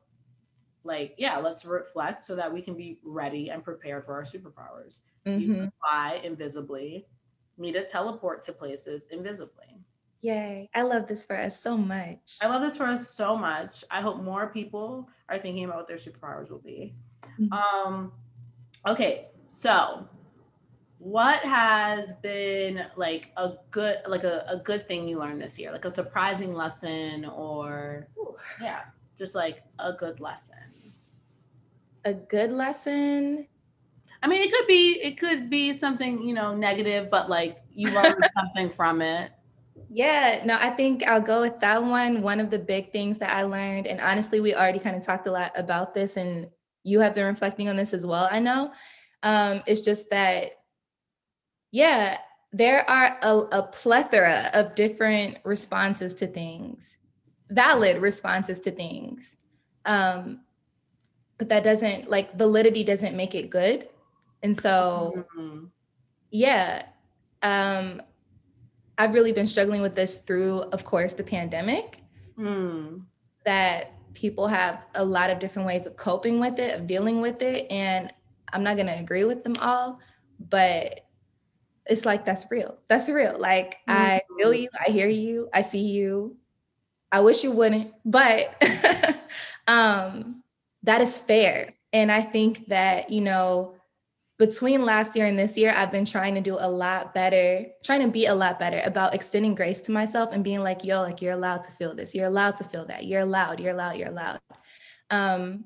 [0.85, 4.99] like yeah let's reflect so that we can be ready and prepared for our superpowers
[5.25, 5.55] you Mhm.
[5.55, 7.07] can fly invisibly
[7.57, 9.72] me to teleport to places invisibly
[10.23, 10.69] Yay.
[10.73, 12.37] I love this for us so much.
[12.41, 13.83] i love this for us so much.
[13.91, 16.95] I hope more people are thinking about what their superpowers will be.
[17.39, 17.51] Mhm.
[17.51, 18.11] um
[18.87, 20.07] okay so
[20.97, 25.71] what has been like a good like a, a good thing you learned this year?
[25.71, 28.07] Like a surprising lesson or
[28.61, 28.83] yeah
[29.17, 30.55] just like a good lesson?
[32.05, 33.47] A good lesson?
[34.21, 37.91] I mean it could be it could be something you know negative but like you
[37.91, 39.31] learned something from it
[39.93, 43.29] yeah no i think i'll go with that one one of the big things that
[43.29, 46.47] i learned and honestly we already kind of talked a lot about this and
[46.83, 48.71] you have been reflecting on this as well i know
[49.23, 50.51] um, it's just that
[51.73, 52.17] yeah,
[52.51, 56.97] there are a, a plethora of different responses to things,
[57.49, 59.35] valid responses to things.
[59.83, 60.41] Um,
[61.39, 63.89] but that doesn't like validity doesn't make it good.
[64.43, 65.65] And so, mm-hmm.
[66.29, 66.83] yeah,
[67.41, 68.03] um,
[68.97, 71.99] I've really been struggling with this through, of course, the pandemic.
[72.37, 73.03] Mm.
[73.45, 77.41] That people have a lot of different ways of coping with it, of dealing with
[77.41, 77.67] it.
[77.71, 78.11] And
[78.51, 79.99] I'm not going to agree with them all,
[80.39, 81.01] but
[81.85, 82.77] it's like that's real.
[82.87, 83.37] That's real.
[83.39, 83.91] Like mm-hmm.
[83.91, 86.37] I feel you, I hear you, I see you.
[87.11, 88.55] I wish you wouldn't, but
[89.67, 90.43] um
[90.83, 91.73] that is fair.
[91.91, 93.75] And I think that, you know,
[94.39, 98.01] between last year and this year, I've been trying to do a lot better, trying
[98.01, 101.21] to be a lot better about extending grace to myself and being like, yo, like
[101.21, 102.15] you're allowed to feel this.
[102.15, 103.05] You're allowed to feel that.
[103.05, 104.39] You're allowed, you're allowed, you're allowed.
[105.11, 105.65] Um,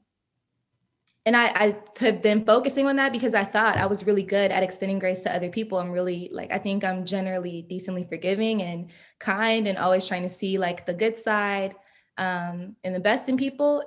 [1.25, 4.51] and I, I have been focusing on that because I thought I was really good
[4.51, 5.77] at extending grace to other people.
[5.77, 10.29] I'm really like, I think I'm generally decently forgiving and kind and always trying to
[10.29, 11.75] see like the good side
[12.17, 13.83] um, and the best in people.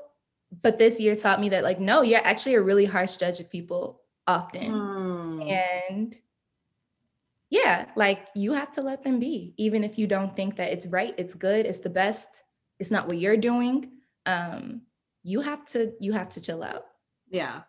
[0.62, 3.48] But this year taught me that like, no, you're actually a really harsh judge of
[3.48, 4.72] people often.
[4.72, 5.52] Mm.
[5.88, 6.16] And
[7.50, 10.86] yeah, like you have to let them be, even if you don't think that it's
[10.86, 12.42] right, it's good, it's the best,
[12.78, 13.90] it's not what you're doing.
[14.26, 14.82] Um,
[15.22, 16.86] you have to, you have to chill out.
[17.28, 17.62] Yeah.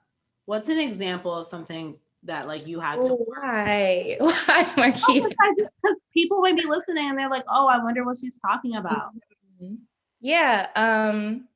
[0.46, 5.30] What's an example of something that like you had to oh, why why Marquita?
[5.30, 9.10] Because people might be listening and they're like, oh, I wonder what she's talking about.
[9.62, 9.76] Mm-hmm.
[10.20, 10.68] Yeah.
[10.76, 11.48] Um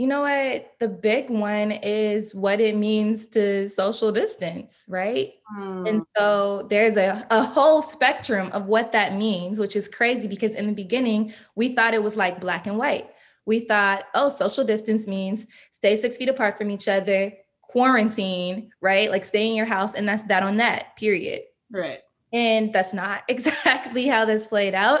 [0.00, 0.72] you know what?
[0.78, 5.34] The big one is what it means to social distance, right?
[5.58, 5.88] Mm.
[5.88, 10.54] And so there's a, a whole spectrum of what that means, which is crazy because
[10.54, 13.10] in the beginning, we thought it was like black and white
[13.46, 17.32] we thought, oh, social distance means stay six feet apart from each other,
[17.62, 19.10] quarantine, right?
[19.10, 21.42] Like stay in your house, and that's that on that, period.
[21.70, 21.98] Right.
[22.32, 25.00] And that's not exactly how this played out.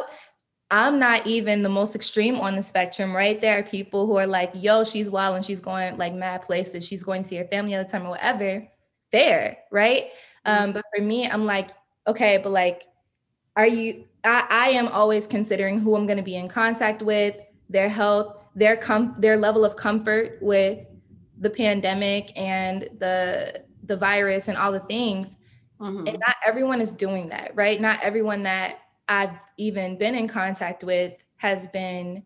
[0.70, 3.40] I'm not even the most extreme on the spectrum, right?
[3.40, 6.86] There are people who are like, yo, she's wild and she's going like mad places.
[6.86, 8.66] She's going to see her family all the time or whatever.
[9.10, 10.10] Fair, right?
[10.46, 10.64] Mm-hmm.
[10.64, 11.70] Um, but for me, I'm like,
[12.06, 12.84] okay, but like,
[13.56, 17.36] are you, I, I am always considering who I'm going to be in contact with,
[17.70, 20.80] their health, their com- their level of comfort with
[21.38, 25.36] the pandemic and the the virus and all the things.
[25.80, 26.06] Mm-hmm.
[26.06, 27.80] And not everyone is doing that, right?
[27.80, 28.80] Not everyone that
[29.10, 32.22] I've even been in contact with has been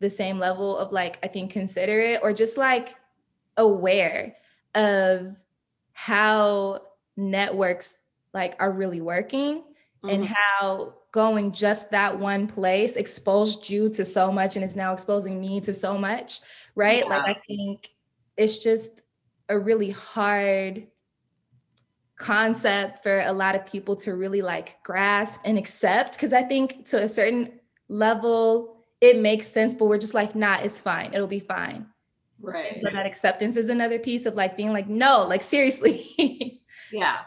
[0.00, 2.94] the same level of like I think considerate or just like
[3.56, 4.36] aware
[4.74, 5.36] of
[5.94, 6.82] how
[7.16, 8.02] networks
[8.34, 10.10] like are really working mm-hmm.
[10.10, 14.92] and how going just that one place exposed you to so much and is now
[14.92, 16.40] exposing me to so much,
[16.74, 17.04] right?
[17.04, 17.16] Yeah.
[17.16, 17.88] Like I think
[18.36, 19.02] it's just
[19.48, 20.86] a really hard
[22.16, 26.86] concept for a lot of people to really like grasp and accept because I think
[26.86, 31.12] to a certain level it makes sense, but we're just like, nah, it's fine.
[31.12, 31.86] It'll be fine.
[32.40, 32.80] Right.
[32.82, 36.62] But that acceptance is another piece of like being like, no, like seriously.
[36.92, 37.18] yeah.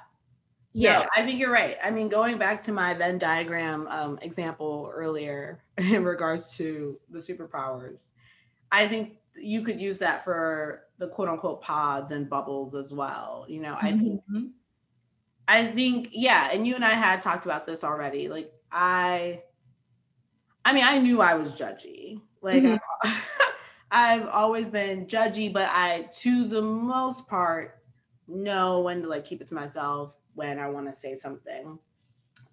[0.73, 1.75] Yeah, no, I think you're right.
[1.83, 7.17] I mean, going back to my Venn diagram um, example earlier in regards to the
[7.17, 8.09] superpowers,
[8.71, 13.47] I think you could use that for the quote unquote pods and bubbles as well.
[13.47, 14.47] You know, I think, mm-hmm.
[15.47, 16.49] I think, yeah.
[16.51, 18.29] And you and I had talked about this already.
[18.29, 19.41] Like, I,
[20.65, 22.21] I mean, I knew I was judgy.
[22.41, 23.09] Like, mm-hmm.
[23.91, 27.77] I've always been judgy, but I, to the most part,
[28.27, 31.79] know when to like keep it to myself when I want to say something.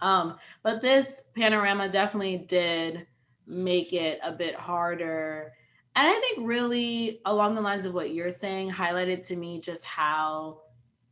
[0.00, 3.06] Um, but this panorama definitely did
[3.46, 5.52] make it a bit harder.
[5.96, 9.84] And I think really along the lines of what you're saying, highlighted to me just
[9.84, 10.60] how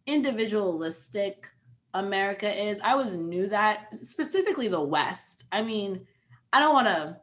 [0.06, 1.48] individualistic
[1.94, 2.80] America is.
[2.80, 5.44] I always knew that, specifically the West.
[5.52, 6.06] I mean,
[6.52, 7.16] I don't want to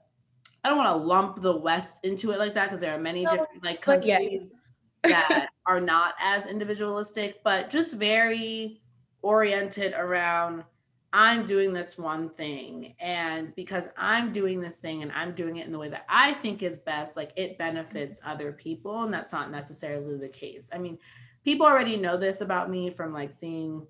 [0.63, 3.23] I don't want to lump the West into it like that because there are many
[3.23, 4.71] no, different like countries
[5.03, 8.81] that are not as individualistic, but just very
[9.21, 10.63] oriented around
[11.11, 12.93] I'm doing this one thing.
[12.99, 16.33] And because I'm doing this thing and I'm doing it in the way that I
[16.33, 19.03] think is best, like it benefits other people.
[19.03, 20.69] And that's not necessarily the case.
[20.73, 20.99] I mean,
[21.43, 23.87] people already know this about me from like seeing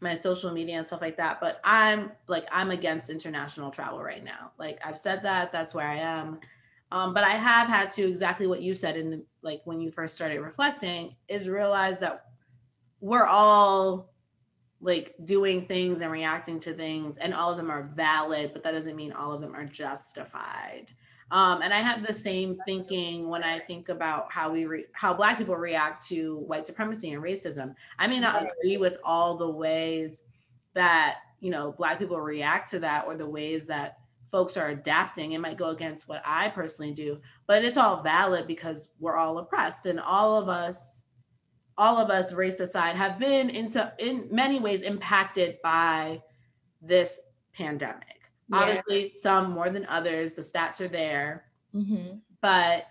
[0.00, 1.40] my social media and stuff like that.
[1.40, 4.52] But I'm like I'm against international travel right now.
[4.58, 6.40] Like I've said that, that's where I am.
[6.92, 9.90] Um, but I have had to exactly what you said in the like when you
[9.90, 12.26] first started reflecting is realize that
[13.00, 14.12] we're all
[14.80, 18.72] like doing things and reacting to things and all of them are valid but that
[18.72, 20.86] doesn't mean all of them are justified
[21.30, 25.12] um, and i have the same thinking when i think about how we re- how
[25.12, 27.74] black people react to white supremacy and racism.
[27.98, 30.24] I may not agree with all the ways
[30.74, 33.98] that you know black people react to that or the ways that
[34.30, 35.32] folks are adapting.
[35.32, 39.38] It might go against what i personally do but it's all valid because we're all
[39.38, 41.04] oppressed and all of us
[41.78, 46.22] all of us race aside have been in so, in many ways impacted by
[46.80, 47.20] this
[47.52, 48.15] pandemic
[48.48, 48.58] yeah.
[48.58, 51.44] obviously some more than others the stats are there.
[51.74, 52.18] Mm-hmm.
[52.40, 52.86] but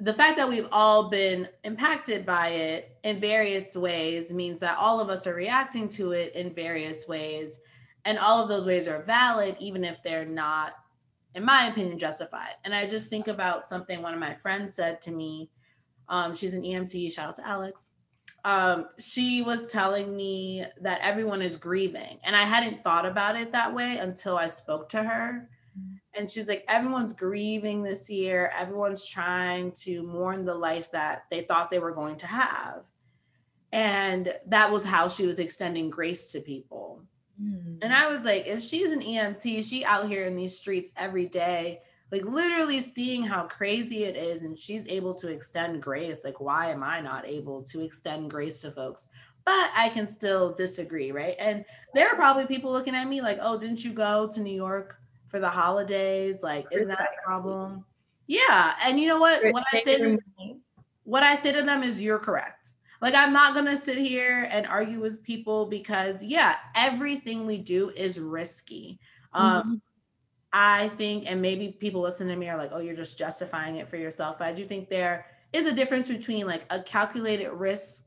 [0.00, 5.00] the fact that we've all been impacted by it in various ways means that all
[5.00, 7.58] of us are reacting to it in various ways.
[8.04, 10.74] And all of those ways are valid even if they're not
[11.34, 12.54] in my opinion justified.
[12.64, 15.50] And i just think about something one of my friends said to me.
[16.08, 17.92] Um, she's an emt shout out to alex
[18.44, 23.52] um, she was telling me that everyone is grieving and i hadn't thought about it
[23.52, 25.48] that way until i spoke to her.
[26.16, 28.52] And she's like everyone's grieving this year.
[28.56, 32.86] Everyone's trying to mourn the life that they thought they were going to have.
[33.72, 37.02] And that was how she was extending grace to people.
[37.42, 37.78] Mm.
[37.82, 41.26] And I was like, if she's an EMT, she out here in these streets every
[41.26, 41.80] day,
[42.12, 46.24] like literally seeing how crazy it is, and she's able to extend grace.
[46.24, 49.08] Like, why am I not able to extend grace to folks?
[49.44, 51.36] But I can still disagree, right?
[51.38, 54.54] And there are probably people looking at me like, oh, didn't you go to New
[54.54, 56.42] York for the holidays?
[56.42, 57.84] Like, isn't that a problem?
[58.26, 58.74] Yeah.
[58.82, 59.42] And you know what?
[59.52, 60.18] What I say to,
[61.02, 62.64] what I say to them is you're correct
[63.04, 67.58] like, I'm not going to sit here and argue with people because, yeah, everything we
[67.58, 68.98] do is risky.
[69.34, 69.74] Um, mm-hmm.
[70.56, 73.88] I think, and maybe people listen to me are like, oh, you're just justifying it
[73.88, 74.38] for yourself.
[74.38, 78.04] But I do think there is a difference between like a calculated risk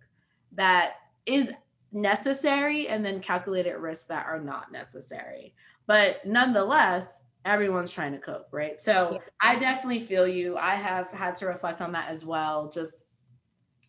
[0.54, 0.94] that
[1.26, 1.52] is
[1.92, 5.56] necessary and then calculated risks that are not necessary.
[5.88, 8.80] But nonetheless, everyone's trying to cope, right?
[8.80, 10.56] So I definitely feel you.
[10.56, 12.70] I have had to reflect on that as well.
[12.70, 13.04] Just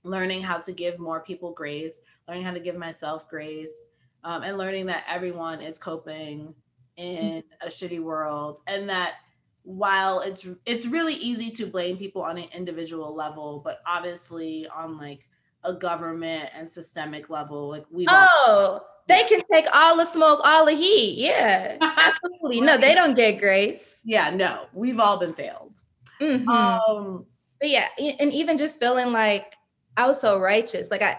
[0.02, 3.86] learning how to give more people grace, learning how to give myself grace,
[4.24, 6.56] um, and learning that everyone is coping
[6.98, 9.14] in a shitty world, and that
[9.62, 14.98] while it's it's really easy to blame people on an individual level, but obviously on
[14.98, 15.26] like
[15.64, 18.80] a government and systemic level, like we oh.
[19.06, 21.16] They can take all the smoke, all the heat.
[21.16, 22.60] Yeah, absolutely.
[22.60, 24.02] No, they don't get grace.
[24.04, 25.80] Yeah, no, we've all been failed.
[26.20, 26.46] Mm-hmm.
[26.46, 27.24] Um,
[27.58, 29.54] but yeah, and even just feeling like
[29.96, 30.90] I was so righteous.
[30.90, 31.18] Like I,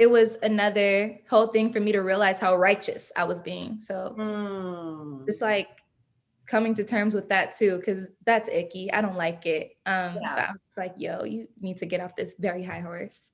[0.00, 3.78] it was another whole thing for me to realize how righteous I was being.
[3.82, 5.28] So mm.
[5.28, 5.68] it's like
[6.46, 8.90] coming to terms with that too, because that's icky.
[8.90, 9.76] I don't like it.
[9.84, 10.34] Um, yeah.
[10.34, 13.30] but I was like, yo, you need to get off this very high horse.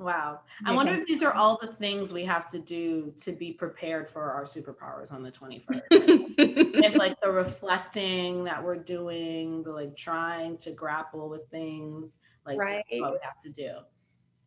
[0.00, 0.40] Wow.
[0.66, 4.08] I wonder if these are all the things we have to do to be prepared
[4.08, 5.82] for our superpowers on the 21st.
[5.92, 12.58] if like the reflecting that we're doing, the like trying to grapple with things, like
[12.58, 12.84] right.
[12.90, 13.70] what we have to do.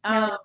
[0.04, 0.38] Um,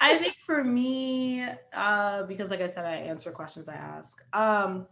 [0.00, 4.22] I think for me, uh, because like I said, I answer questions I ask.
[4.32, 4.86] Um,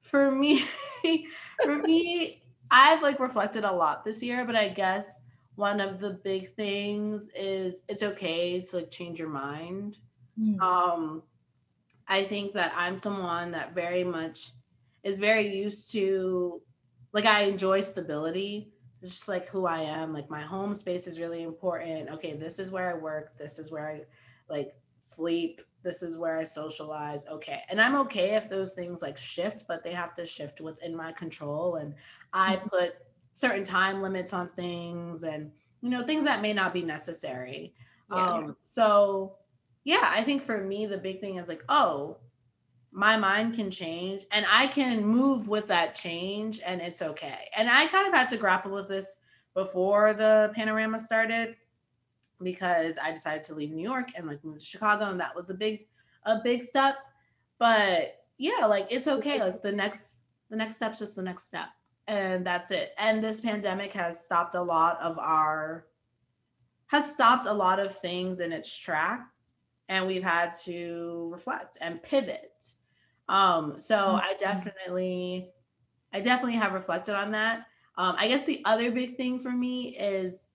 [0.00, 0.58] for me,
[1.62, 5.20] for me, I've like reflected a lot this year, but I guess
[5.54, 9.96] one of the big things is it's okay to like change your mind.
[10.40, 10.60] Mm.
[10.60, 11.22] Um,
[12.08, 14.52] I think that I'm someone that very much
[15.02, 16.60] is very used to
[17.12, 20.12] like I enjoy stability it's just like who I am.
[20.12, 22.08] Like my home space is really important.
[22.10, 23.36] Okay, this is where I work.
[23.36, 24.02] This is where I
[24.48, 25.60] like sleep.
[25.82, 27.26] This is where I socialize.
[27.26, 27.62] Okay.
[27.68, 31.10] And I'm okay if those things like shift, but they have to shift within my
[31.12, 31.76] control.
[31.76, 31.94] And
[32.32, 32.68] I mm-hmm.
[32.68, 32.94] put
[33.34, 37.74] certain time limits on things and, you know, things that may not be necessary.
[38.08, 38.24] Yeah.
[38.24, 39.36] Um, so
[39.82, 42.18] yeah, I think for me, the big thing is like, oh,
[42.92, 47.48] my mind can change and I can move with that change and it's okay.
[47.56, 49.16] And I kind of had to grapple with this
[49.54, 51.56] before the panorama started
[52.42, 55.48] because I decided to leave New York and like move to Chicago and that was
[55.48, 55.86] a big
[56.24, 56.96] a big step.
[57.58, 59.40] But yeah, like it's okay.
[59.40, 61.68] Like the next the next step's just the next step.
[62.06, 62.92] And that's it.
[62.98, 65.86] And this pandemic has stopped a lot of our
[66.88, 69.26] has stopped a lot of things in its track
[69.88, 72.74] and we've had to reflect and pivot
[73.32, 74.16] um, so mm-hmm.
[74.16, 75.48] I definitely,
[76.12, 77.66] I definitely have reflected on that.
[77.96, 80.48] Um, I guess the other big thing for me is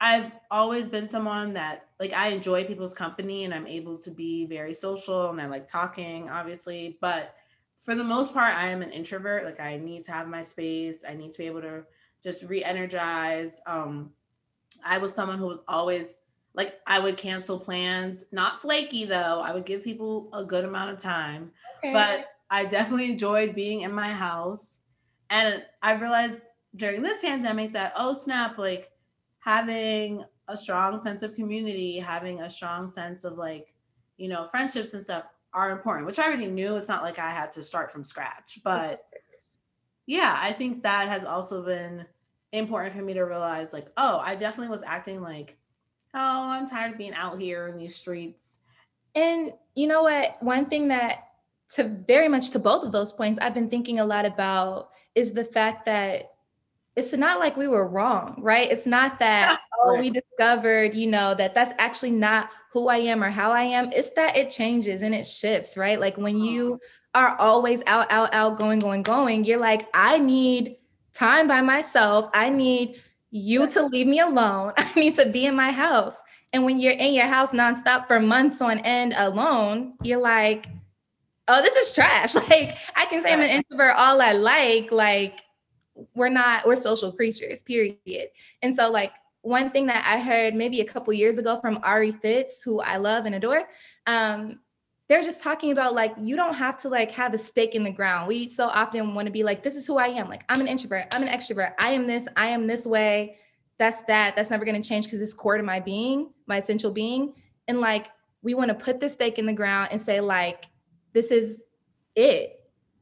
[0.00, 4.46] I've always been someone that like I enjoy people's company and I'm able to be
[4.46, 6.96] very social and I like talking, obviously.
[7.00, 7.34] But
[7.76, 9.44] for the most part, I am an introvert.
[9.44, 11.04] Like I need to have my space.
[11.08, 11.84] I need to be able to
[12.22, 13.60] just re-energize.
[13.66, 14.12] Um,
[14.84, 16.18] I was someone who was always
[16.56, 19.40] like I would cancel plans, not flaky though.
[19.40, 21.52] I would give people a good amount of time.
[21.78, 21.92] Okay.
[21.92, 24.78] But I definitely enjoyed being in my house.
[25.28, 26.42] And I realized
[26.74, 28.90] during this pandemic that, oh snap, like
[29.40, 33.74] having a strong sense of community, having a strong sense of like,
[34.16, 36.76] you know, friendships and stuff are important, which I already knew.
[36.76, 38.60] It's not like I had to start from scratch.
[38.64, 39.04] But
[40.06, 42.06] yeah, I think that has also been
[42.52, 45.58] important for me to realize like, oh, I definitely was acting like,
[46.16, 48.58] oh, I'm tired of being out here in these streets.
[49.14, 50.42] And you know what?
[50.42, 51.28] One thing that
[51.74, 55.32] to very much to both of those points, I've been thinking a lot about is
[55.32, 56.32] the fact that
[56.94, 58.70] it's not like we were wrong, right?
[58.70, 63.22] It's not that, oh, we discovered, you know, that that's actually not who I am
[63.22, 63.92] or how I am.
[63.92, 66.00] It's that it changes and it shifts, right?
[66.00, 66.80] Like when you
[67.14, 67.34] uh-huh.
[67.34, 70.76] are always out, out, out, going, going, going, you're like, I need
[71.12, 72.30] time by myself.
[72.32, 74.72] I need you to leave me alone.
[74.76, 76.20] I need to be in my house.
[76.52, 80.66] And when you're in your house nonstop for months on end alone, you're like,
[81.48, 82.34] oh, this is trash.
[82.48, 84.92] Like I can say I'm an introvert all I like.
[84.92, 85.40] Like
[86.14, 88.28] we're not, we're social creatures, period.
[88.62, 89.12] And so like
[89.42, 92.96] one thing that I heard maybe a couple years ago from Ari Fitz, who I
[92.96, 93.64] love and adore,
[94.06, 94.60] um,
[95.08, 97.90] they're just talking about like you don't have to like have a stake in the
[97.90, 98.26] ground.
[98.26, 100.28] We so often want to be like, this is who I am.
[100.28, 103.38] Like I'm an introvert, I'm an extrovert, I am this, I am this way.
[103.78, 104.34] That's that.
[104.36, 107.34] That's never going to change because it's core to my being, my essential being.
[107.68, 108.08] And like
[108.42, 110.66] we want to put the stake in the ground and say like,
[111.12, 111.62] this is
[112.14, 112.60] it,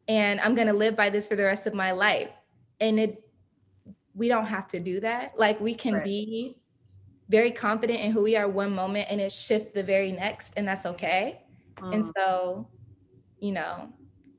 [0.08, 2.30] and I'm going to live by this for the rest of my life.
[2.80, 3.28] And it,
[4.14, 5.38] we don't have to do that.
[5.38, 6.04] Like we can right.
[6.04, 6.56] be
[7.28, 10.68] very confident in who we are one moment and it shift the very next, and
[10.68, 11.43] that's okay
[11.82, 12.12] and mm.
[12.16, 12.68] so,
[13.38, 13.92] you know,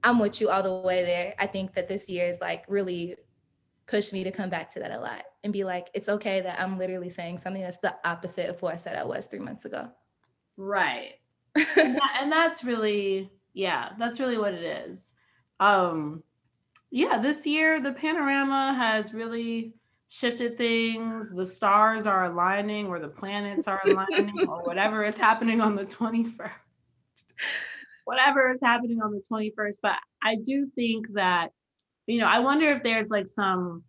[0.04, 1.34] I'm with you all the way there.
[1.40, 3.16] I think that this year is like really
[3.88, 6.60] pushed me to come back to that a lot and be like, it's okay that
[6.60, 9.66] I'm literally saying something that's the opposite of what I said I was three months
[9.66, 9.90] ago.
[10.58, 11.14] Right.
[11.56, 15.14] and, that, and that's really, yeah, that's really what it is.
[15.60, 16.24] Um,
[16.92, 19.74] yeah, this year the panorama has really
[20.08, 21.34] shifted things.
[21.34, 25.86] The stars are aligning, or the planets are aligning, or whatever is happening on the
[25.86, 26.52] 21st
[28.06, 29.78] whatever is happening on the 21st.
[29.82, 31.50] But I do think that,
[32.08, 33.84] you know, I wonder if there's like some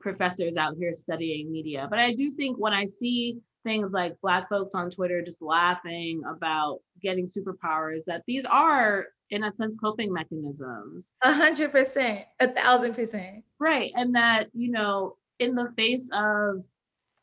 [0.00, 1.86] professors out here studying media.
[1.88, 6.22] But I do think when I see things like Black folks on Twitter just laughing
[6.28, 11.12] about getting superpowers, that these are, in a sense, coping mechanisms.
[11.22, 13.44] A hundred percent, a thousand percent.
[13.58, 13.92] Right.
[13.94, 16.62] And that, you know, in the face of,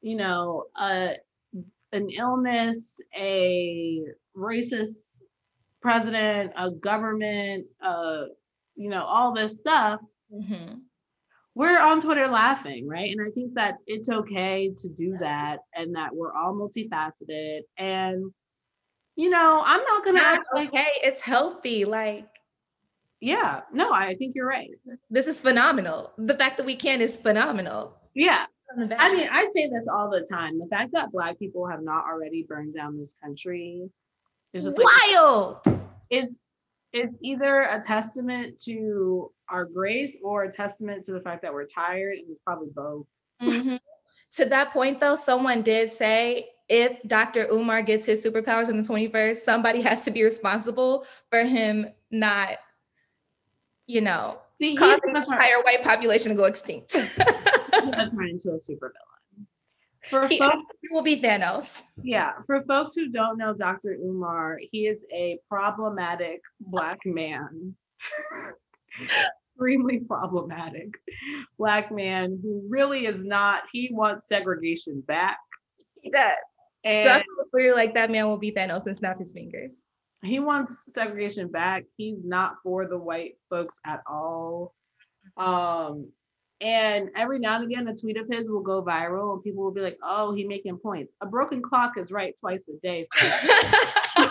[0.01, 1.13] you know, a,
[1.93, 4.01] an illness, a
[4.35, 5.21] racist
[5.83, 8.23] president, a government, uh,
[8.75, 9.99] you know, all this stuff,
[10.33, 10.75] mm-hmm.
[11.53, 13.11] we're on Twitter laughing, right?
[13.11, 17.59] And I think that it's okay to do that and that we're all multifaceted.
[17.77, 18.31] And,
[19.17, 21.83] you know, I'm not gonna act like okay, it's healthy.
[21.83, 22.27] Like,
[23.19, 24.69] yeah, no, I think you're right.
[25.09, 26.13] This is phenomenal.
[26.17, 27.97] The fact that we can is phenomenal.
[28.15, 28.45] Yeah.
[28.75, 30.57] I mean, I say this all the time.
[30.57, 33.87] The fact that Black people have not already burned down this country
[34.53, 35.57] it's wild.
[36.09, 36.39] it's
[36.93, 41.65] it's either a testament to our grace or a testament to the fact that we're
[41.65, 43.05] tired, and it's probably both.
[43.41, 43.75] Mm-hmm.
[44.35, 47.47] to that point, though, someone did say if Dr.
[47.51, 52.57] Umar gets his superpowers in the 21st, somebody has to be responsible for him not,
[53.87, 56.91] you know, See, causing the entire white population to go extinct.
[56.93, 57.01] turn
[58.29, 59.12] into a supervillain.
[60.05, 61.83] For he folks, will be Thanos.
[62.01, 63.93] Yeah, for folks who don't know Dr.
[63.93, 67.75] Umar, he is a problematic black man.
[69.01, 70.89] Extremely problematic
[71.57, 75.37] black man who really is not, he wants segregation back.
[76.01, 76.33] He does.
[76.83, 79.71] And clearly like that man will be Thanos and snap his fingers.
[80.21, 81.85] He wants segregation back.
[81.95, 84.73] He's not for the white folks at all.
[85.37, 86.09] Um,
[86.61, 89.71] and every now and again, a tweet of his will go viral, and people will
[89.71, 93.07] be like, "Oh, he making points." A broken clock is right twice a day.
[94.17, 94.29] a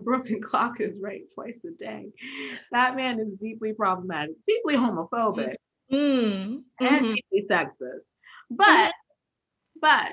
[0.00, 2.12] broken clock is right twice a day.
[2.72, 5.54] That man is deeply problematic, deeply homophobic,
[5.90, 6.58] mm-hmm.
[6.84, 8.06] and deeply sexist.
[8.50, 8.92] But,
[9.80, 10.12] but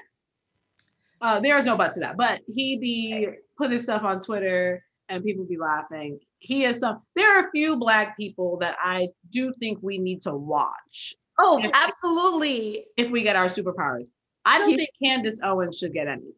[1.22, 2.18] uh, there is no but to that.
[2.18, 3.28] But he be
[3.58, 7.76] putting stuff on Twitter, and people be laughing he is some there are a few
[7.78, 11.16] black people that I do think we need to watch.
[11.38, 12.86] Oh, if, absolutely.
[12.98, 14.08] If we get our superpowers.
[14.46, 16.34] I don't think Candace Owens should get anything.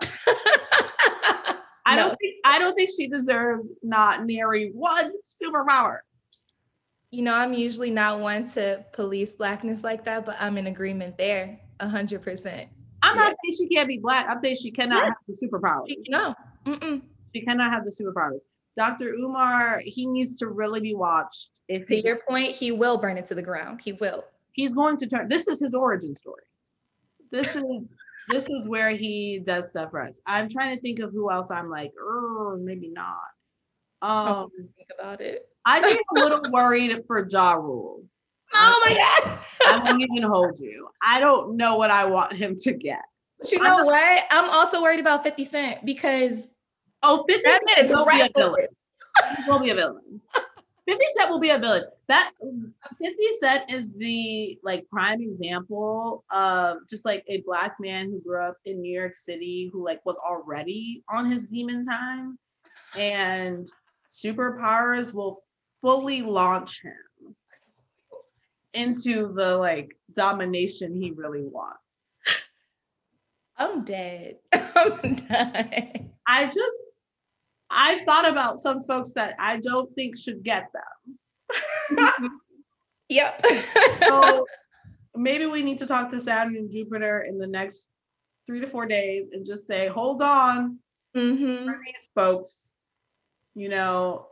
[1.86, 2.08] I No.
[2.08, 5.12] don't think I don't think she deserves not nary one
[5.42, 5.98] superpower.
[7.10, 11.18] You know, I'm usually not one to police blackness like that, but I'm in agreement
[11.18, 12.68] there, a hundred percent.
[13.02, 14.28] I'm not saying she can't be black.
[14.28, 15.04] I'm saying she cannot Yeah.
[15.06, 15.86] have the superpowers.
[16.08, 16.34] No,
[16.66, 17.02] mm-mm.
[17.32, 18.40] She cannot have the superpowers.
[18.76, 19.14] Dr.
[19.14, 21.50] Umar, he needs to really be watched.
[21.68, 23.80] If to he, your point, he will burn it to the ground.
[23.84, 24.24] He will.
[24.52, 26.42] he's going to turn, this is his origin story.
[27.30, 27.64] This is
[28.28, 30.16] this is where he does stuff right.
[30.26, 33.18] I'm trying to think of who else I'm like, oh, maybe not.
[34.02, 35.48] Um, Think about it.
[35.66, 38.04] I'd be a little worried for Ja Rule.
[38.54, 39.38] Oh my god.
[39.66, 40.88] I won't even hold you.
[41.04, 43.02] I don't know what I want him to get.
[43.40, 44.24] But you know what?
[44.30, 46.48] I'm also worried about 50 Cent because
[47.02, 48.66] Oh, 50 that Cent will be a villain.
[49.48, 50.20] Will be a villain.
[50.88, 51.84] 50 Cent will be a villain.
[52.08, 58.20] That 50 Cent is the like prime example of just like a black man who
[58.20, 62.38] grew up in New York City who like was already on his demon time
[62.96, 63.68] and
[64.12, 65.42] superpowers will
[65.80, 67.36] fully launch him
[68.74, 71.78] into the like domination he really wants.
[73.56, 74.36] I'm dead.
[74.52, 76.10] I'm done.
[76.26, 76.89] I just
[77.70, 82.30] I've thought about some folks that I don't think should get them.
[83.10, 83.44] Yep.
[84.06, 84.46] So
[85.16, 87.88] maybe we need to talk to Saturn and Jupiter in the next
[88.46, 90.78] three to four days and just say, hold on
[91.14, 92.76] hmm for these folks,
[93.56, 94.28] you know,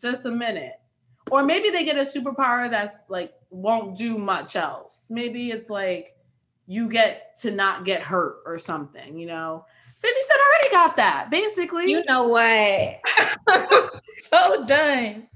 [0.00, 0.74] just a minute.
[1.30, 5.06] Or maybe they get a superpower that's like won't do much else.
[5.08, 6.14] Maybe it's like
[6.66, 9.64] you get to not get hurt or something, you know.
[10.04, 11.90] 50 Cent already got that, basically.
[11.90, 13.00] You know what?
[14.18, 15.28] so done.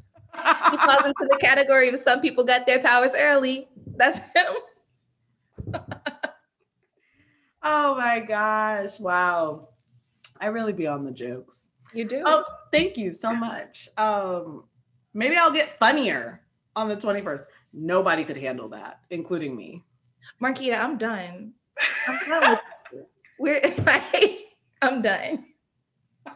[0.71, 3.69] He falls into the category of some people got their powers early.
[3.97, 5.75] That's him.
[7.63, 9.01] Oh my gosh.
[9.01, 9.69] Wow.
[10.41, 11.73] I really be on the jokes.
[11.93, 12.23] You do.
[12.25, 13.89] Oh, thank you so much.
[13.99, 14.65] Um,
[15.13, 16.43] maybe I'll get funnier
[16.77, 17.43] on the 21st.
[17.73, 19.85] Nobody could handle that, including me.
[20.41, 21.53] Marquita, I'm done.
[22.09, 22.59] I'm done.
[23.39, 24.48] We're like,
[24.83, 25.45] I'm done.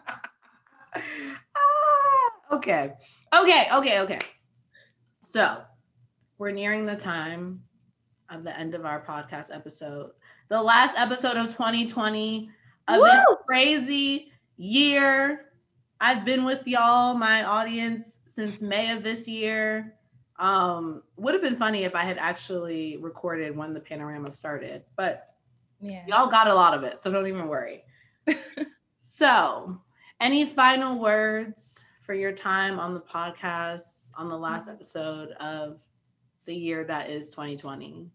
[0.94, 2.92] Ah, okay.
[3.34, 3.66] Okay.
[3.72, 4.00] Okay.
[4.00, 4.18] Okay.
[5.22, 5.62] So
[6.36, 7.62] we're nearing the time
[8.30, 10.10] of the end of our podcast episode.
[10.48, 12.50] The last episode of 2020
[12.88, 15.46] of this crazy year.
[16.00, 19.94] I've been with y'all, my audience, since May of this year.
[20.38, 25.36] Um, would have been funny if I had actually recorded when the panorama started, but
[25.80, 26.04] Yeah.
[26.06, 27.84] y'all got a lot of it, so don't even worry.
[28.98, 29.80] So,
[30.20, 34.74] any final words for your time on the podcast on the last mm-hmm.
[34.74, 35.80] episode of
[36.46, 38.08] the year that is 2020?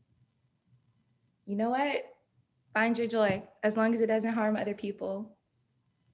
[1.45, 2.03] You know what?
[2.74, 5.36] Find your joy as long as it doesn't harm other people.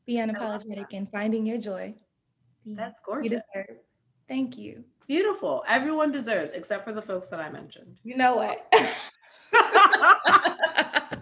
[0.05, 1.93] Be unapologetic in finding your joy.
[2.65, 3.41] That's you gorgeous.
[3.53, 3.77] deserve.
[4.27, 4.83] Thank you.
[5.07, 5.63] Beautiful.
[5.67, 7.97] Everyone deserves, except for the folks that I mentioned.
[8.03, 8.71] You know what?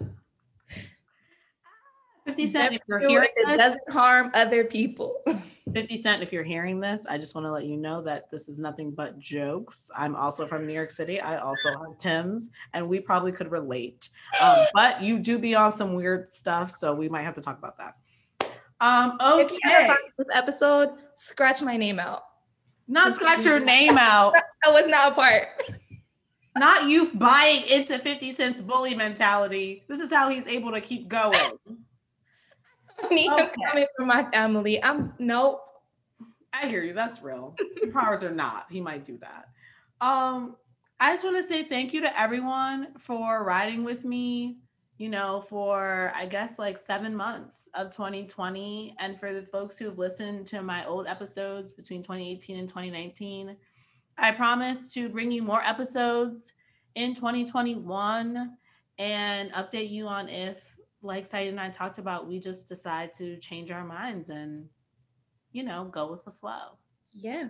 [2.31, 5.21] 50 Cent, if you're hearing it this, doesn't harm other people.
[5.73, 8.47] 50 Cent, if you're hearing this, I just want to let you know that this
[8.47, 9.91] is nothing but jokes.
[9.95, 11.19] I'm also from New York City.
[11.19, 14.09] I also have Timbs, and we probably could relate.
[14.39, 17.57] Um, but you do be on some weird stuff, so we might have to talk
[17.57, 17.95] about that.
[18.79, 20.01] Um, If you ever okay.
[20.17, 22.23] this episode, scratch my name out.
[22.87, 24.33] Not scratch your name out.
[24.65, 25.47] I was not a part.
[26.57, 29.83] Not you buying into 50 Cent's bully mentality.
[29.87, 31.35] This is how he's able to keep going.
[33.03, 33.61] I need him Okay.
[33.67, 34.83] coming from my family.
[34.83, 35.61] I'm nope.
[36.53, 36.93] I hear you.
[36.93, 37.55] That's real.
[37.93, 39.47] Powers or not, he might do that.
[40.05, 40.55] Um,
[40.99, 44.57] I just want to say thank you to everyone for riding with me.
[44.97, 49.85] You know, for I guess like seven months of 2020, and for the folks who
[49.85, 53.55] have listened to my old episodes between 2018 and 2019.
[54.17, 56.53] I promise to bring you more episodes
[56.93, 58.55] in 2021
[58.99, 60.70] and update you on if,
[61.01, 64.67] like Syedah and I talked about, we just decide to change our minds and
[65.51, 66.77] you know, go with the flow.
[67.13, 67.49] Yeah.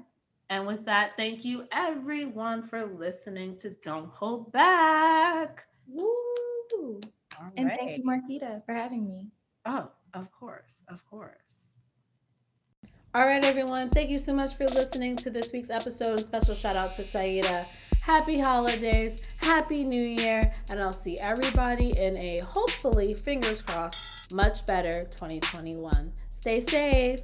[0.49, 5.65] And with that, thank you everyone for listening to Don't Hold Back.
[5.87, 6.07] Woo.
[7.39, 7.79] All And right.
[7.79, 9.29] thank you, Marquita, for having me.
[9.65, 11.75] Oh, of course, of course.
[13.13, 13.89] All right, everyone.
[13.89, 16.19] Thank you so much for listening to this week's episode.
[16.21, 17.65] Special shout out to Syedah.
[18.11, 24.65] Happy holidays, happy new year, and I'll see everybody in a hopefully, fingers crossed, much
[24.65, 26.11] better 2021.
[26.29, 27.21] Stay safe.